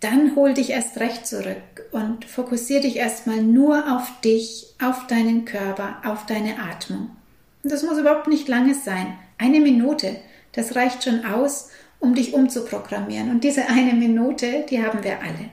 dann 0.00 0.36
hol 0.36 0.52
dich 0.52 0.70
erst 0.70 1.00
recht 1.00 1.26
zurück 1.26 1.86
und 1.90 2.26
fokussiere 2.26 2.82
dich 2.82 2.96
erstmal 2.96 3.40
nur 3.40 3.96
auf 3.96 4.20
dich, 4.20 4.66
auf 4.82 5.06
deinen 5.06 5.46
Körper, 5.46 6.02
auf 6.04 6.26
deine 6.26 6.58
Atmung. 6.58 7.10
Und 7.62 7.72
das 7.72 7.82
muss 7.82 7.98
überhaupt 7.98 8.28
nicht 8.28 8.46
lange 8.46 8.74
sein. 8.74 9.18
Eine 9.38 9.60
Minute, 9.60 10.16
das 10.52 10.76
reicht 10.76 11.04
schon 11.04 11.24
aus, 11.24 11.70
um 12.00 12.14
dich 12.14 12.34
umzuprogrammieren. 12.34 13.30
Und 13.30 13.44
diese 13.44 13.66
eine 13.68 13.94
Minute, 13.94 14.66
die 14.68 14.84
haben 14.84 15.02
wir 15.02 15.20
alle. 15.22 15.50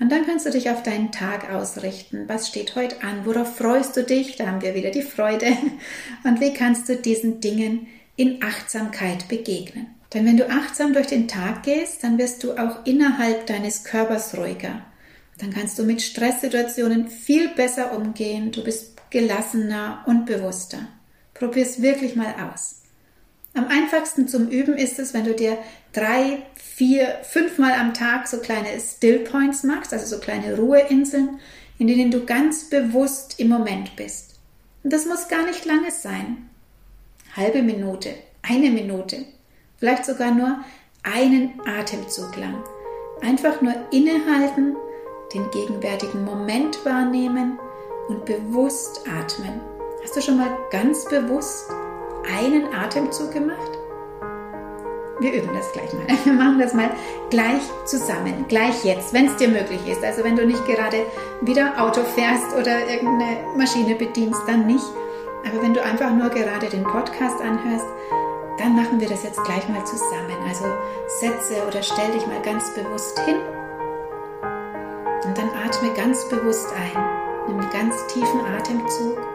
Und 0.00 0.10
dann 0.10 0.26
kannst 0.26 0.44
du 0.44 0.50
dich 0.50 0.70
auf 0.70 0.82
deinen 0.82 1.12
Tag 1.12 1.52
ausrichten. 1.52 2.24
Was 2.26 2.48
steht 2.48 2.74
heute 2.74 3.02
an? 3.02 3.24
Worauf 3.24 3.56
freust 3.56 3.96
du 3.96 4.02
dich? 4.02 4.36
Da 4.36 4.46
haben 4.46 4.62
wir 4.62 4.74
wieder 4.74 4.90
die 4.90 5.02
Freude. 5.02 5.46
Und 6.24 6.40
wie 6.40 6.52
kannst 6.52 6.88
du 6.88 6.96
diesen 6.96 7.40
Dingen 7.40 7.86
in 8.16 8.42
Achtsamkeit 8.42 9.28
begegnen? 9.28 9.86
Denn 10.12 10.26
wenn 10.26 10.36
du 10.36 10.48
achtsam 10.48 10.92
durch 10.92 11.06
den 11.06 11.28
Tag 11.28 11.62
gehst, 11.62 12.04
dann 12.04 12.18
wirst 12.18 12.42
du 12.44 12.52
auch 12.52 12.84
innerhalb 12.84 13.46
deines 13.46 13.84
Körpers 13.84 14.36
ruhiger. 14.36 14.84
Dann 15.38 15.52
kannst 15.52 15.78
du 15.78 15.84
mit 15.84 16.02
Stresssituationen 16.02 17.08
viel 17.08 17.48
besser 17.48 17.96
umgehen. 17.96 18.52
Du 18.52 18.62
bist 18.62 18.96
gelassener 19.10 20.04
und 20.06 20.26
bewusster. 20.26 20.86
Probier 21.34 21.64
es 21.64 21.82
wirklich 21.82 22.14
mal 22.14 22.34
aus. 22.48 22.82
Am 23.54 23.68
einfachsten 23.68 24.28
zum 24.28 24.48
Üben 24.48 24.76
ist 24.76 24.98
es, 24.98 25.14
wenn 25.14 25.24
du 25.24 25.34
dir 25.34 25.58
drei, 25.94 26.42
vier, 26.54 27.20
fünfmal 27.22 27.72
am 27.72 27.94
Tag 27.94 28.26
so 28.26 28.38
kleine 28.38 28.78
Still 28.80 29.20
Points 29.20 29.62
machst, 29.62 29.92
also 29.92 30.04
so 30.04 30.20
kleine 30.20 30.56
Ruheinseln, 30.56 31.40
in 31.78 31.86
denen 31.86 32.10
du 32.10 32.24
ganz 32.24 32.68
bewusst 32.68 33.40
im 33.40 33.48
Moment 33.48 33.96
bist. 33.96 34.38
Und 34.82 34.92
das 34.92 35.06
muss 35.06 35.28
gar 35.28 35.44
nicht 35.46 35.64
lange 35.64 35.90
sein. 35.90 36.50
Halbe 37.36 37.62
Minute, 37.62 38.10
eine 38.42 38.70
Minute, 38.70 39.24
vielleicht 39.78 40.04
sogar 40.04 40.32
nur 40.32 40.58
einen 41.02 41.60
Atemzug 41.66 42.36
lang. 42.36 42.62
Einfach 43.22 43.62
nur 43.62 43.74
innehalten, 43.90 44.76
den 45.32 45.50
gegenwärtigen 45.50 46.24
Moment 46.24 46.84
wahrnehmen 46.84 47.58
und 48.08 48.24
bewusst 48.24 49.00
atmen. 49.08 49.60
Hast 50.02 50.16
du 50.16 50.20
schon 50.20 50.36
mal 50.36 50.50
ganz 50.70 51.08
bewusst 51.08 51.70
einen 52.30 52.72
Atemzug 52.74 53.32
gemacht? 53.32 53.83
Wir 55.20 55.32
üben 55.32 55.54
das 55.54 55.70
gleich 55.72 55.92
mal. 55.92 56.06
Wir 56.24 56.32
machen 56.32 56.58
das 56.58 56.74
mal 56.74 56.90
gleich 57.30 57.62
zusammen, 57.84 58.46
gleich 58.48 58.84
jetzt, 58.84 59.12
wenn 59.12 59.26
es 59.26 59.36
dir 59.36 59.48
möglich 59.48 59.86
ist. 59.86 60.02
Also 60.02 60.24
wenn 60.24 60.36
du 60.36 60.46
nicht 60.46 60.64
gerade 60.66 61.06
wieder 61.40 61.80
Auto 61.80 62.02
fährst 62.02 62.52
oder 62.54 62.88
irgendeine 62.88 63.38
Maschine 63.56 63.94
bedienst, 63.94 64.42
dann 64.46 64.66
nicht. 64.66 64.84
Aber 65.46 65.62
wenn 65.62 65.74
du 65.74 65.82
einfach 65.82 66.10
nur 66.10 66.30
gerade 66.30 66.68
den 66.68 66.84
Podcast 66.84 67.40
anhörst, 67.40 67.86
dann 68.58 68.74
machen 68.74 69.00
wir 69.00 69.08
das 69.08 69.22
jetzt 69.24 69.42
gleich 69.44 69.68
mal 69.68 69.84
zusammen. 69.84 70.36
Also 70.48 70.64
setze 71.06 71.66
oder 71.66 71.82
stell 71.82 72.10
dich 72.12 72.26
mal 72.26 72.42
ganz 72.42 72.72
bewusst 72.74 73.18
hin 73.20 73.36
und 75.24 75.38
dann 75.38 75.50
atme 75.50 75.92
ganz 75.94 76.28
bewusst 76.28 76.68
ein. 76.72 77.02
Nimm 77.46 77.60
einen 77.60 77.70
ganz 77.70 77.94
tiefen 78.08 78.40
Atemzug 78.40 79.33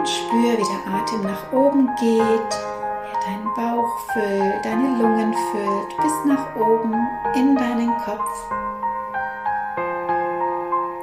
und 0.00 0.08
spür, 0.08 0.56
wie 0.56 0.64
der 0.64 0.94
Atem 0.94 1.22
nach 1.22 1.52
oben 1.52 1.86
geht, 1.96 2.52
er 3.04 3.20
deinen 3.26 3.52
Bauch 3.54 3.98
füllt, 4.14 4.64
deine 4.64 4.96
Lungen 4.96 5.34
füllt, 5.52 5.96
bis 5.98 6.24
nach 6.24 6.56
oben 6.56 6.94
in 7.34 7.54
deinen 7.54 7.94
Kopf. 7.98 8.50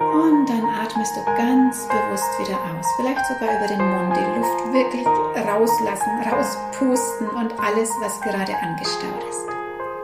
Und 0.02 0.50
dann 0.50 0.66
atmest 0.82 1.16
du 1.16 1.24
ganz 1.38 1.88
bewusst 1.88 2.40
wieder 2.40 2.58
aus, 2.58 2.88
vielleicht 2.96 3.24
sogar 3.28 3.56
über 3.56 3.68
den 3.68 3.88
Mund, 3.88 4.18
die 4.18 4.40
Luft 4.40 4.74
wirklich 4.74 5.06
rauslassen, 5.06 6.12
rauspusten 6.32 7.30
und 7.30 7.54
alles, 7.60 7.92
was 8.02 8.20
gerade 8.22 8.56
angestaut 8.64 9.24
ist. 9.30 9.48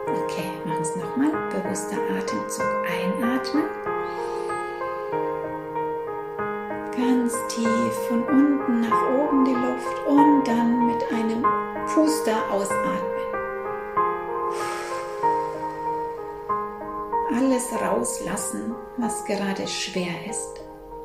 Okay, 0.05 0.51
machen 0.65 0.81
es 0.81 0.95
nochmal. 0.95 1.31
Bewusster 1.49 1.97
Atemzug 2.15 2.65
einatmen. 2.85 3.92
Ganz 7.05 7.33
tief 7.49 7.93
von 8.07 8.23
unten 8.23 8.81
nach 8.81 9.09
oben 9.17 9.45
die 9.45 9.51
Luft 9.51 10.07
und 10.07 10.43
dann 10.45 10.85
mit 10.87 11.03
einem 11.11 11.43
Puster 11.93 12.49
ausatmen. 12.49 12.97
Alles 17.35 17.73
rauslassen, 17.73 18.75
was 18.97 19.25
gerade 19.25 19.67
schwer 19.67 20.13
ist. 20.29 20.61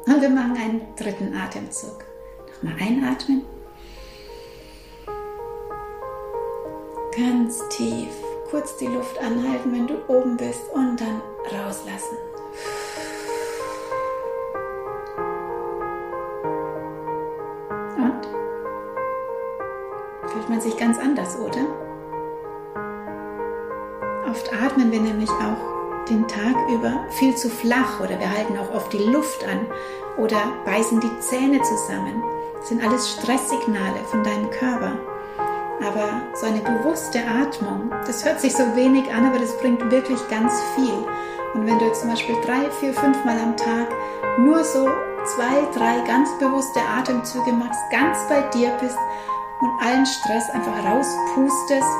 Und 0.06 0.22
wir 0.22 0.30
machen 0.30 0.56
einen 0.56 0.94
dritten 0.96 1.34
Atemzug. 1.34 2.04
Nochmal 2.62 2.80
einatmen. 2.80 3.42
Ganz 7.16 7.68
tief, 7.70 8.08
kurz 8.50 8.76
die 8.76 8.86
Luft 8.86 9.18
anhalten, 9.18 9.72
wenn 9.72 9.86
du 9.88 9.96
oben 10.06 10.36
bist 10.36 10.62
und 10.72 11.00
dann 11.00 11.20
rauslassen. 11.52 12.27
Ganz 20.88 20.98
anders, 21.00 21.38
oder? 21.38 21.66
Oft 24.30 24.50
atmen 24.54 24.90
wir 24.90 25.00
nämlich 25.00 25.28
auch 25.28 26.08
den 26.08 26.26
Tag 26.26 26.56
über 26.70 27.04
viel 27.10 27.36
zu 27.36 27.50
flach 27.50 28.00
oder 28.00 28.18
wir 28.18 28.30
halten 28.30 28.56
auch 28.56 28.74
oft 28.74 28.90
die 28.94 29.04
Luft 29.04 29.44
an 29.46 29.66
oder 30.16 30.38
beißen 30.64 30.98
die 31.00 31.20
Zähne 31.20 31.60
zusammen. 31.60 32.22
Das 32.58 32.70
sind 32.70 32.82
alles 32.82 33.10
Stresssignale 33.10 33.98
von 34.10 34.24
deinem 34.24 34.48
Körper. 34.48 34.92
Aber 35.86 36.22
so 36.34 36.46
eine 36.46 36.60
bewusste 36.60 37.18
Atmung, 37.18 37.90
das 38.06 38.24
hört 38.24 38.40
sich 38.40 38.54
so 38.54 38.64
wenig 38.74 39.12
an, 39.12 39.26
aber 39.26 39.38
das 39.38 39.58
bringt 39.58 39.90
wirklich 39.90 40.26
ganz 40.28 40.54
viel. 40.74 41.04
Und 41.52 41.66
wenn 41.66 41.78
du 41.78 41.84
jetzt 41.84 42.00
zum 42.00 42.10
Beispiel 42.10 42.36
drei, 42.46 42.70
vier, 42.80 42.94
fünf 42.94 43.24
Mal 43.26 43.38
am 43.38 43.56
Tag 43.58 43.88
nur 44.38 44.64
so 44.64 44.88
zwei, 45.24 45.68
drei 45.76 46.00
ganz 46.06 46.30
bewusste 46.38 46.80
Atemzüge 46.80 47.52
machst, 47.52 47.80
ganz 47.90 48.16
bei 48.28 48.40
dir 48.56 48.70
bist 48.80 48.98
und 49.60 49.70
allen 49.80 50.06
Stress 50.06 50.50
einfach 50.50 50.84
rauspustest, 50.84 51.98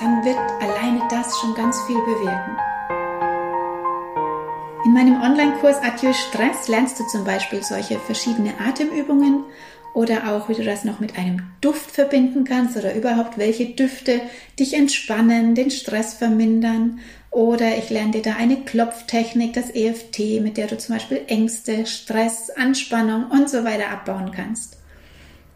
dann 0.00 0.24
wird 0.24 0.38
alleine 0.60 1.02
das 1.10 1.38
schon 1.38 1.54
ganz 1.54 1.76
viel 1.86 1.98
bewirken. 1.98 2.56
In 4.84 4.94
meinem 4.94 5.20
Online-Kurs 5.20 5.82
Adieu 5.82 6.12
Stress 6.12 6.68
lernst 6.68 6.98
du 6.98 7.04
zum 7.08 7.24
Beispiel 7.24 7.62
solche 7.62 7.98
verschiedene 7.98 8.54
Atemübungen 8.58 9.44
oder 9.92 10.32
auch, 10.32 10.48
wie 10.48 10.54
du 10.54 10.62
das 10.64 10.84
noch 10.84 11.00
mit 11.00 11.18
einem 11.18 11.42
Duft 11.60 11.90
verbinden 11.90 12.44
kannst 12.44 12.76
oder 12.76 12.94
überhaupt 12.94 13.36
welche 13.36 13.66
Düfte 13.66 14.20
dich 14.58 14.74
entspannen, 14.74 15.54
den 15.54 15.70
Stress 15.70 16.14
vermindern. 16.14 17.00
Oder 17.30 17.76
ich 17.76 17.90
lerne 17.90 18.12
dir 18.12 18.22
da 18.22 18.36
eine 18.38 18.62
Klopftechnik, 18.62 19.52
das 19.52 19.70
EFT, 19.74 20.40
mit 20.40 20.56
der 20.56 20.68
du 20.68 20.78
zum 20.78 20.94
Beispiel 20.94 21.22
Ängste, 21.26 21.84
Stress, 21.84 22.50
Anspannung 22.50 23.26
und 23.30 23.50
so 23.50 23.64
weiter 23.64 23.90
abbauen 23.90 24.30
kannst. 24.34 24.77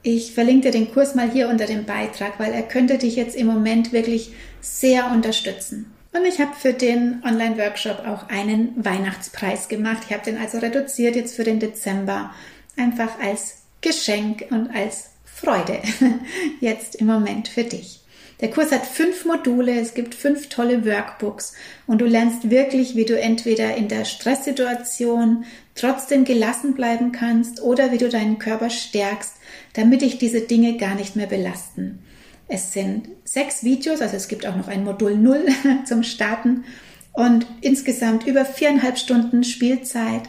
Ich 0.03 0.33
verlinke 0.35 0.71
dir 0.71 0.79
den 0.79 0.93
Kurs 0.93 1.15
mal 1.15 1.31
hier 1.31 1.49
unter 1.49 1.67
dem 1.67 1.85
Beitrag, 1.85 2.39
weil 2.39 2.53
er 2.53 2.63
könnte 2.63 2.99
dich 2.99 3.17
jetzt 3.17 3.37
im 3.37 3.47
Moment 3.47 3.93
wirklich 3.93 4.33
sehr 4.61 5.11
unterstützen. 5.13 5.93
Und 6.13 6.27
ich 6.27 6.41
habe 6.41 6.55
für 6.55 6.73
den 6.73 7.23
Online-Workshop 7.25 8.07
auch 8.07 8.29
einen 8.29 8.73
Weihnachtspreis 8.85 9.69
gemacht. 9.69 10.03
Ich 10.07 10.13
habe 10.13 10.25
den 10.25 10.39
also 10.39 10.59
reduziert 10.59 11.17
jetzt 11.17 11.37
für 11.37 11.45
den 11.45 11.61
Dezember, 11.61 12.35
einfach 12.77 13.19
als 13.21 13.63
Geschenk 13.81 14.47
und 14.51 14.75
als 14.75 15.11
Freude 15.25 15.81
jetzt 16.61 16.97
im 16.97 17.07
Moment 17.07 17.49
für 17.49 17.65
dich. 17.65 18.02
Der 18.43 18.51
Kurs 18.51 18.73
hat 18.73 18.85
fünf 18.85 19.25
Module, 19.25 19.81
es 19.81 19.95
gibt 19.95 20.17
fünf 20.17 20.49
tolle 20.49 20.85
Workbooks 20.85 21.55
und 21.87 22.01
du 22.01 22.07
lernst 22.07 22.51
wirklich, 22.51 22.97
wie 22.97 23.05
du 23.05 23.19
entweder 23.19 23.77
in 23.77 23.87
der 23.87 24.05
Stresssituation 24.05 25.45
trotzdem 25.77 26.25
gelassen 26.25 26.75
bleiben 26.75 27.13
kannst 27.13 27.63
oder 27.63 27.93
wie 27.93 27.99
du 27.99 28.09
deinen 28.09 28.41
Körper 28.41 28.69
stärkst, 28.69 29.35
damit 29.75 30.03
dich 30.03 30.19
diese 30.19 30.41
Dinge 30.41 30.77
gar 30.77 30.97
nicht 30.97 31.15
mehr 31.15 31.29
belasten. 31.29 32.01
Es 32.49 32.73
sind 32.73 33.09
sechs 33.23 33.63
Videos, 33.63 34.01
also 34.03 34.17
es 34.17 34.27
gibt 34.27 34.45
auch 34.45 34.57
noch 34.57 34.67
ein 34.67 34.83
Modul 34.83 35.17
Null 35.17 35.47
zum 35.85 36.03
Starten 36.03 36.65
und 37.13 37.47
insgesamt 37.61 38.27
über 38.27 38.45
viereinhalb 38.45 38.99
Stunden 38.99 39.45
Spielzeit. 39.45 40.23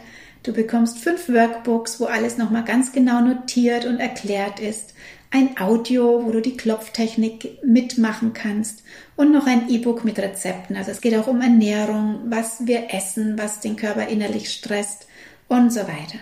Du 0.44 0.52
bekommst 0.52 0.98
fünf 0.98 1.28
Workbooks, 1.28 1.98
wo 1.98 2.04
alles 2.04 2.38
nochmal 2.38 2.64
ganz 2.64 2.92
genau 2.92 3.22
notiert 3.22 3.86
und 3.86 3.98
erklärt 3.98 4.60
ist 4.60 4.94
ein 5.34 5.58
Audio, 5.58 6.24
wo 6.24 6.30
du 6.30 6.40
die 6.40 6.56
Klopftechnik 6.56 7.58
mitmachen 7.64 8.34
kannst 8.34 8.84
und 9.16 9.32
noch 9.32 9.48
ein 9.48 9.68
E-Book 9.68 10.04
mit 10.04 10.20
Rezepten. 10.20 10.76
Also 10.76 10.92
es 10.92 11.00
geht 11.00 11.16
auch 11.16 11.26
um 11.26 11.40
Ernährung, 11.40 12.20
was 12.26 12.68
wir 12.68 12.94
essen, 12.94 13.36
was 13.36 13.58
den 13.58 13.74
Körper 13.74 14.06
innerlich 14.06 14.52
stresst 14.52 15.08
und 15.48 15.72
so 15.72 15.80
weiter. 15.80 16.20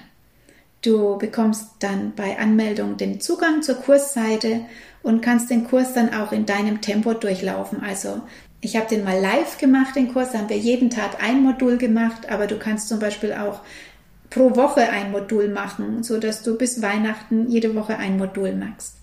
Du 0.81 1.19
bekommst 1.19 1.67
dann 1.81 2.15
bei 2.17 2.39
Anmeldung 2.39 2.97
den 2.97 3.21
Zugang 3.21 3.61
zur 3.61 3.75
Kursseite 3.75 4.63
und 5.03 5.21
kannst 5.21 5.51
den 5.51 5.65
Kurs 5.65 5.93
dann 5.93 6.15
auch 6.15 6.33
in 6.33 6.47
deinem 6.47 6.81
Tempo 6.81 7.13
durchlaufen. 7.13 7.83
Also 7.83 8.23
ich 8.63 8.77
habe 8.77 8.89
den 8.89 9.05
mal 9.05 9.21
live 9.21 9.59
gemacht, 9.59 9.95
den 9.95 10.11
Kurs, 10.11 10.33
da 10.33 10.39
haben 10.39 10.49
wir 10.49 10.57
jeden 10.57 10.89
Tag 10.89 11.23
ein 11.23 11.43
Modul 11.43 11.77
gemacht, 11.77 12.31
aber 12.31 12.47
du 12.47 12.59
kannst 12.59 12.89
zum 12.89 12.99
Beispiel 12.99 13.35
auch 13.35 13.61
pro 14.31 14.57
Woche 14.57 14.89
ein 14.89 15.11
Modul 15.13 15.49
machen, 15.49 16.03
so 16.03 16.19
dass 16.19 16.43
du 16.43 16.57
bis 16.57 16.81
Weihnachten 16.81 17.51
jede 17.51 17.75
Woche 17.75 17.99
ein 17.99 18.17
Modul 18.17 18.55
machst. 18.55 19.02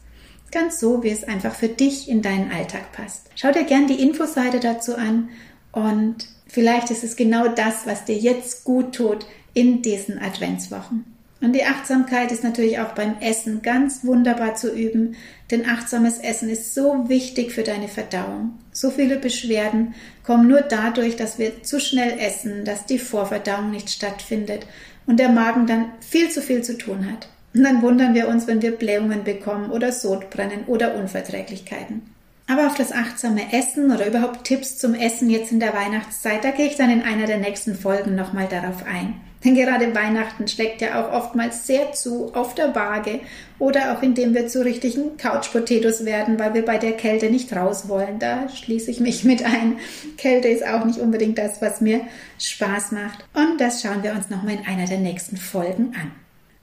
Ganz 0.52 0.80
so, 0.80 1.04
wie 1.04 1.10
es 1.10 1.24
einfach 1.24 1.54
für 1.54 1.68
dich 1.68 2.10
in 2.10 2.22
deinen 2.22 2.52
Alltag 2.52 2.92
passt. 2.92 3.30
Schau 3.36 3.52
dir 3.52 3.64
gern 3.64 3.88
die 3.88 4.02
Infoseite 4.02 4.60
dazu 4.60 4.96
an 4.96 5.30
und 5.72 6.28
vielleicht 6.48 6.90
ist 6.90 7.04
es 7.04 7.16
genau 7.16 7.48
das, 7.48 7.86
was 7.86 8.06
dir 8.06 8.18
jetzt 8.18 8.64
gut 8.64 8.96
tut 8.96 9.26
in 9.54 9.82
diesen 9.82 10.20
Adventswochen. 10.20 11.06
Und 11.42 11.54
die 11.54 11.64
Achtsamkeit 11.64 12.34
ist 12.34 12.44
natürlich 12.44 12.80
auch 12.80 12.94
beim 12.96 13.18
Essen 13.22 13.62
ganz 13.62 14.04
wunderbar 14.04 14.56
zu 14.56 14.74
üben, 14.74 15.16
denn 15.52 15.70
achtsames 15.70 16.18
Essen 16.18 16.50
ist 16.50 16.74
so 16.74 17.08
wichtig 17.08 17.54
für 17.54 17.64
deine 17.64 17.88
Verdauung. 17.88 18.60
So 18.74 18.92
viele 18.92 19.18
Beschwerden 19.18 19.94
kommen 20.24 20.50
nur 20.50 20.62
dadurch, 20.62 21.16
dass 21.16 21.40
wir 21.40 21.64
zu 21.64 21.80
schnell 21.80 22.20
essen, 22.20 22.66
dass 22.66 22.86
die 22.86 23.00
Vorverdauung 23.00 23.72
nicht 23.72 23.90
stattfindet 23.90 24.68
und 25.06 25.18
der 25.18 25.30
Magen 25.30 25.66
dann 25.66 25.94
viel 26.02 26.30
zu 26.30 26.42
viel 26.42 26.62
zu 26.62 26.78
tun 26.78 27.10
hat. 27.10 27.30
Und 27.54 27.64
dann 27.64 27.82
wundern 27.82 28.14
wir 28.14 28.28
uns, 28.28 28.48
wenn 28.48 28.62
wir 28.62 28.72
Blähungen 28.72 29.24
bekommen 29.24 29.72
oder 29.72 29.92
Sodbrennen 29.92 30.66
oder 30.68 30.96
Unverträglichkeiten. 30.96 32.04
Aber 32.48 32.66
auf 32.66 32.76
das 32.76 32.92
achtsame 32.92 33.54
Essen 33.54 33.92
oder 33.92 34.08
überhaupt 34.08 34.44
Tipps 34.44 34.78
zum 34.78 34.96
Essen 34.96 35.30
jetzt 35.30 35.52
in 35.52 35.60
der 35.60 35.74
Weihnachtszeit, 35.74 36.44
da 36.44 36.50
gehe 36.52 36.66
ich 36.66 36.76
dann 36.76 36.90
in 36.90 37.04
einer 37.04 37.28
der 37.28 37.38
nächsten 37.38 37.76
Folgen 37.76 38.16
nochmal 38.16 38.48
darauf 38.50 38.86
ein. 38.88 39.22
Denn 39.44 39.56
gerade 39.56 39.96
Weihnachten 39.96 40.48
schlägt 40.48 40.82
ja 40.82 41.00
auch 41.00 41.14
oftmals 41.14 41.66
sehr 41.66 41.94
zu 41.94 42.34
auf 42.34 42.56
der 42.56 42.76
Waage 42.76 43.22
oder 43.58 43.94
auch 43.94 44.02
indem 44.02 44.34
wir 44.34 44.48
zu 44.48 44.66
richtigen 44.66 45.16
Couch-Potatoes 45.18 46.06
werden, 46.06 46.40
weil 46.40 46.54
wir 46.54 46.66
bei 46.66 46.78
der 46.78 46.94
Kälte 46.94 47.30
nicht 47.30 47.56
raus 47.56 47.88
wollen. 47.88 48.20
Da 48.20 48.50
schließe 48.50 48.92
ich 48.92 49.00
mich 49.00 49.24
mit 49.24 49.46
ein. 49.46 49.78
Kälte 50.18 50.50
ist 50.50 50.68
auch 50.68 50.84
nicht 50.84 51.00
unbedingt 51.00 51.38
das, 51.38 51.62
was 51.62 51.80
mir 51.80 52.02
Spaß 52.40 52.92
macht. 52.92 53.24
Und 53.34 53.62
das 53.62 53.82
schauen 53.82 54.04
wir 54.04 54.14
uns 54.14 54.30
nochmal 54.30 54.56
in 54.56 54.66
einer 54.66 54.88
der 54.88 55.00
nächsten 55.00 55.38
Folgen 55.38 55.94
an. 55.96 56.12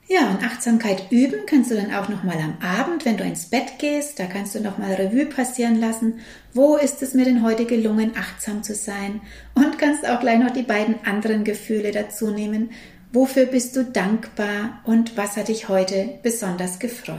Ja, 0.09 0.31
und 0.31 0.45
Achtsamkeit 0.45 1.11
üben 1.11 1.47
kannst 1.47 1.73
du 1.73 1.75
dann 1.75 1.93
auch 1.93 2.09
nochmal 2.09 2.37
am 2.37 2.59
Abend, 2.65 3.05
wenn 3.05 3.17
du 3.17 3.25
ins 3.25 3.47
Bett 3.47 3.81
gehst. 3.81 4.21
Da 4.21 4.27
kannst 4.27 4.55
du 4.55 4.61
nochmal 4.61 4.95
Revue 4.95 5.27
passieren 5.27 5.81
lassen. 5.81 6.21
Wo 6.55 6.77
ist 6.77 7.03
es 7.03 7.15
mir 7.15 7.25
denn 7.25 7.43
heute 7.43 7.65
gelungen, 7.65 8.13
achtsam 8.17 8.63
zu 8.63 8.75
sein? 8.75 9.21
Und 9.55 9.79
kannst 9.79 10.09
auch 10.09 10.21
gleich 10.21 10.39
noch 10.39 10.53
die 10.53 10.63
beiden 10.63 11.05
anderen 11.05 11.43
Gefühle 11.43 11.91
dazu 11.91 12.31
nehmen. 12.31 12.71
Wofür 13.13 13.47
bist 13.47 13.75
du 13.75 13.85
dankbar 13.85 14.81
und 14.85 15.17
was 15.17 15.37
hat 15.37 15.49
dich 15.49 15.69
heute 15.69 16.19
besonders 16.23 16.79
gefreut? 16.79 17.19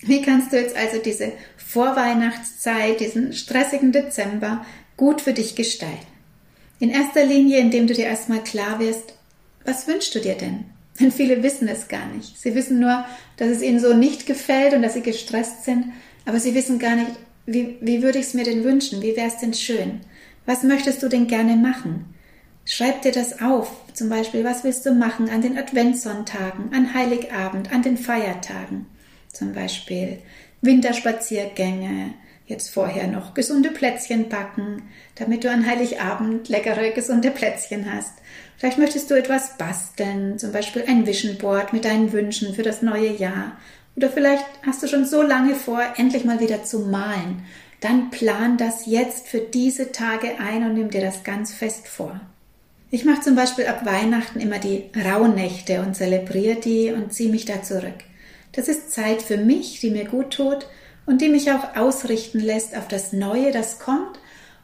Wie 0.00 0.22
kannst 0.22 0.52
du 0.52 0.56
jetzt 0.58 0.76
also 0.76 0.98
diese 1.04 1.32
Vorweihnachtszeit, 1.56 3.00
diesen 3.00 3.34
stressigen 3.34 3.92
Dezember 3.92 4.64
gut 4.96 5.20
für 5.20 5.34
dich 5.34 5.54
gestalten? 5.54 6.06
In 6.80 6.90
erster 6.90 7.26
Linie, 7.26 7.58
indem 7.58 7.86
du 7.86 7.94
dir 7.94 8.06
erstmal 8.06 8.42
klar 8.42 8.78
wirst, 8.78 9.14
was 9.64 9.86
wünschst 9.86 10.14
du 10.14 10.20
dir 10.20 10.36
denn? 10.36 10.64
Denn 11.00 11.12
viele 11.12 11.42
wissen 11.42 11.68
es 11.68 11.88
gar 11.88 12.06
nicht. 12.06 12.38
Sie 12.38 12.54
wissen 12.54 12.80
nur, 12.80 13.04
dass 13.36 13.48
es 13.48 13.62
ihnen 13.62 13.80
so 13.80 13.94
nicht 13.94 14.26
gefällt 14.26 14.74
und 14.74 14.82
dass 14.82 14.94
sie 14.94 15.02
gestresst 15.02 15.64
sind, 15.64 15.92
aber 16.24 16.40
sie 16.40 16.54
wissen 16.54 16.78
gar 16.78 16.96
nicht, 16.96 17.12
wie, 17.46 17.78
wie 17.80 18.02
würde 18.02 18.18
ich 18.18 18.26
es 18.26 18.34
mir 18.34 18.44
denn 18.44 18.64
wünschen? 18.64 19.00
Wie 19.00 19.16
wäre 19.16 19.28
es 19.28 19.38
denn 19.38 19.54
schön? 19.54 20.00
Was 20.44 20.62
möchtest 20.62 21.02
du 21.02 21.08
denn 21.08 21.26
gerne 21.26 21.56
machen? 21.56 22.14
Schreib 22.64 23.00
dir 23.00 23.12
das 23.12 23.40
auf. 23.40 23.70
Zum 23.94 24.10
Beispiel, 24.10 24.44
was 24.44 24.64
willst 24.64 24.84
du 24.84 24.92
machen 24.92 25.30
an 25.30 25.40
den 25.40 25.56
Adventssonntagen, 25.56 26.72
an 26.74 26.92
Heiligabend, 26.92 27.72
an 27.72 27.82
den 27.82 27.96
Feiertagen? 27.96 28.86
Zum 29.32 29.54
Beispiel 29.54 30.18
Winterspaziergänge, 30.60 32.12
jetzt 32.48 32.70
vorher 32.70 33.06
noch 33.06 33.34
gesunde 33.34 33.70
Plätzchen 33.70 34.28
backen, 34.28 34.82
damit 35.14 35.44
du 35.44 35.50
an 35.50 35.66
Heiligabend 35.66 36.48
leckere, 36.48 36.90
gesunde 36.92 37.30
Plätzchen 37.30 37.92
hast. 37.92 38.14
Vielleicht 38.56 38.78
möchtest 38.78 39.10
du 39.10 39.14
etwas 39.14 39.56
basteln, 39.58 40.38
zum 40.38 40.50
Beispiel 40.50 40.84
ein 40.88 41.06
Vision 41.06 41.38
Board 41.38 41.72
mit 41.72 41.84
deinen 41.84 42.12
Wünschen 42.12 42.54
für 42.54 42.62
das 42.62 42.82
neue 42.82 43.12
Jahr. 43.12 43.52
Oder 43.96 44.08
vielleicht 44.08 44.44
hast 44.66 44.82
du 44.82 44.88
schon 44.88 45.04
so 45.04 45.22
lange 45.22 45.54
vor, 45.54 45.80
endlich 45.96 46.24
mal 46.24 46.40
wieder 46.40 46.64
zu 46.64 46.80
malen. 46.80 47.44
Dann 47.80 48.10
plan 48.10 48.56
das 48.56 48.86
jetzt 48.86 49.28
für 49.28 49.40
diese 49.40 49.92
Tage 49.92 50.40
ein 50.40 50.64
und 50.64 50.74
nimm 50.74 50.90
dir 50.90 51.02
das 51.02 51.22
ganz 51.22 51.52
fest 51.52 51.86
vor. 51.86 52.20
Ich 52.90 53.04
mache 53.04 53.20
zum 53.20 53.36
Beispiel 53.36 53.66
ab 53.66 53.84
Weihnachten 53.84 54.40
immer 54.40 54.58
die 54.58 54.84
Rauhnächte 54.96 55.82
und 55.82 55.94
zelebriere 55.94 56.58
die 56.58 56.90
und 56.90 57.12
ziehe 57.12 57.30
mich 57.30 57.44
da 57.44 57.62
zurück. 57.62 57.98
Das 58.52 58.66
ist 58.66 58.90
Zeit 58.90 59.20
für 59.20 59.36
mich, 59.36 59.80
die 59.80 59.90
mir 59.90 60.06
gut 60.06 60.30
tut 60.30 60.66
und 61.08 61.22
die 61.22 61.30
mich 61.30 61.50
auch 61.50 61.74
ausrichten 61.74 62.38
lässt 62.38 62.76
auf 62.76 62.86
das 62.86 63.14
Neue, 63.14 63.50
das 63.50 63.78
kommt 63.78 64.20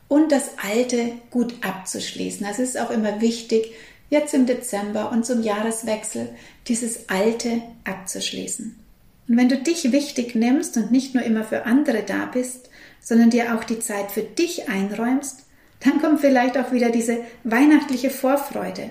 und 0.08 0.30
das 0.30 0.50
Alte 0.62 1.12
gut 1.30 1.54
abzuschließen. 1.62 2.46
Das 2.46 2.58
ist 2.58 2.78
auch 2.78 2.90
immer 2.90 3.22
wichtig, 3.22 3.72
jetzt 4.10 4.34
im 4.34 4.44
Dezember 4.44 5.10
und 5.10 5.24
zum 5.24 5.42
Jahreswechsel 5.42 6.28
dieses 6.68 7.08
Alte 7.08 7.62
abzuschließen. 7.84 8.78
Und 9.26 9.36
wenn 9.38 9.48
du 9.48 9.56
dich 9.56 9.90
wichtig 9.90 10.34
nimmst 10.34 10.76
und 10.76 10.92
nicht 10.92 11.14
nur 11.14 11.24
immer 11.24 11.44
für 11.44 11.64
andere 11.64 12.02
da 12.02 12.26
bist, 12.26 12.68
sondern 13.00 13.30
dir 13.30 13.56
auch 13.56 13.64
die 13.64 13.80
Zeit 13.80 14.12
für 14.12 14.22
dich 14.22 14.68
einräumst, 14.68 15.46
dann 15.80 15.98
kommt 16.02 16.20
vielleicht 16.20 16.58
auch 16.58 16.72
wieder 16.72 16.90
diese 16.90 17.20
weihnachtliche 17.44 18.10
Vorfreude. 18.10 18.90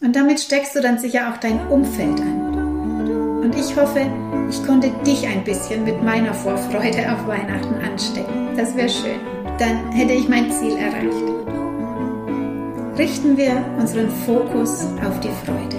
Und 0.00 0.14
damit 0.14 0.38
steckst 0.38 0.76
du 0.76 0.80
dann 0.80 1.00
sicher 1.00 1.32
auch 1.32 1.38
dein 1.38 1.66
Umfeld 1.66 2.20
an. 2.20 3.40
Und 3.42 3.56
ich 3.56 3.74
hoffe, 3.74 4.06
ich 4.52 4.66
konnte 4.66 4.90
dich 5.06 5.26
ein 5.26 5.42
bisschen 5.44 5.84
mit 5.84 6.02
meiner 6.02 6.34
Vorfreude 6.34 7.10
auf 7.10 7.26
Weihnachten 7.26 7.74
anstecken. 7.82 8.54
Das 8.54 8.76
wäre 8.76 8.88
schön. 8.88 9.18
Dann 9.58 9.90
hätte 9.92 10.12
ich 10.12 10.28
mein 10.28 10.52
Ziel 10.52 10.76
erreicht. 10.76 11.24
Richten 12.98 13.36
wir 13.38 13.64
unseren 13.78 14.10
Fokus 14.10 14.84
auf 15.06 15.18
die 15.20 15.30
Freude. 15.46 15.78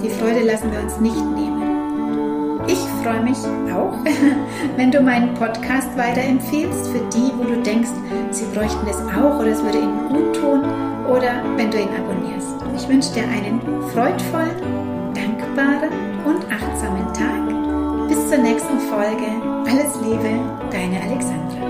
Die 0.00 0.10
Freude 0.10 0.46
lassen 0.46 0.70
wir 0.70 0.80
uns 0.80 1.00
nicht 1.00 1.16
nehmen. 1.16 2.60
Ich 2.68 2.78
freue 3.02 3.22
mich 3.22 3.38
auch, 3.74 3.98
wenn 4.76 4.92
du 4.92 5.00
meinen 5.00 5.34
Podcast 5.34 5.88
weiterempfiehlst 5.96 6.86
für 6.88 7.00
die, 7.12 7.32
wo 7.36 7.44
du 7.44 7.62
denkst, 7.62 7.90
sie 8.30 8.44
bräuchten 8.54 8.86
es 8.88 8.98
auch 8.98 9.40
oder 9.40 9.48
es 9.48 9.62
würde 9.62 9.78
ihnen 9.78 10.08
gut 10.08 10.36
tun 10.36 10.62
oder 11.08 11.42
wenn 11.56 11.70
du 11.70 11.78
ihn 11.78 11.88
abonnierst. 11.88 12.56
Ich 12.76 12.88
wünsche 12.88 13.12
dir 13.12 13.24
einen 13.24 13.60
freudvollen, 13.92 15.14
dankbaren 15.14 15.90
und 16.24 16.44
achtsamen 16.44 16.65
zur 18.28 18.38
nächsten 18.38 18.80
Folge. 18.88 19.26
Alles 19.70 19.94
Liebe, 20.02 20.40
deine 20.72 21.00
Alexandra. 21.00 21.65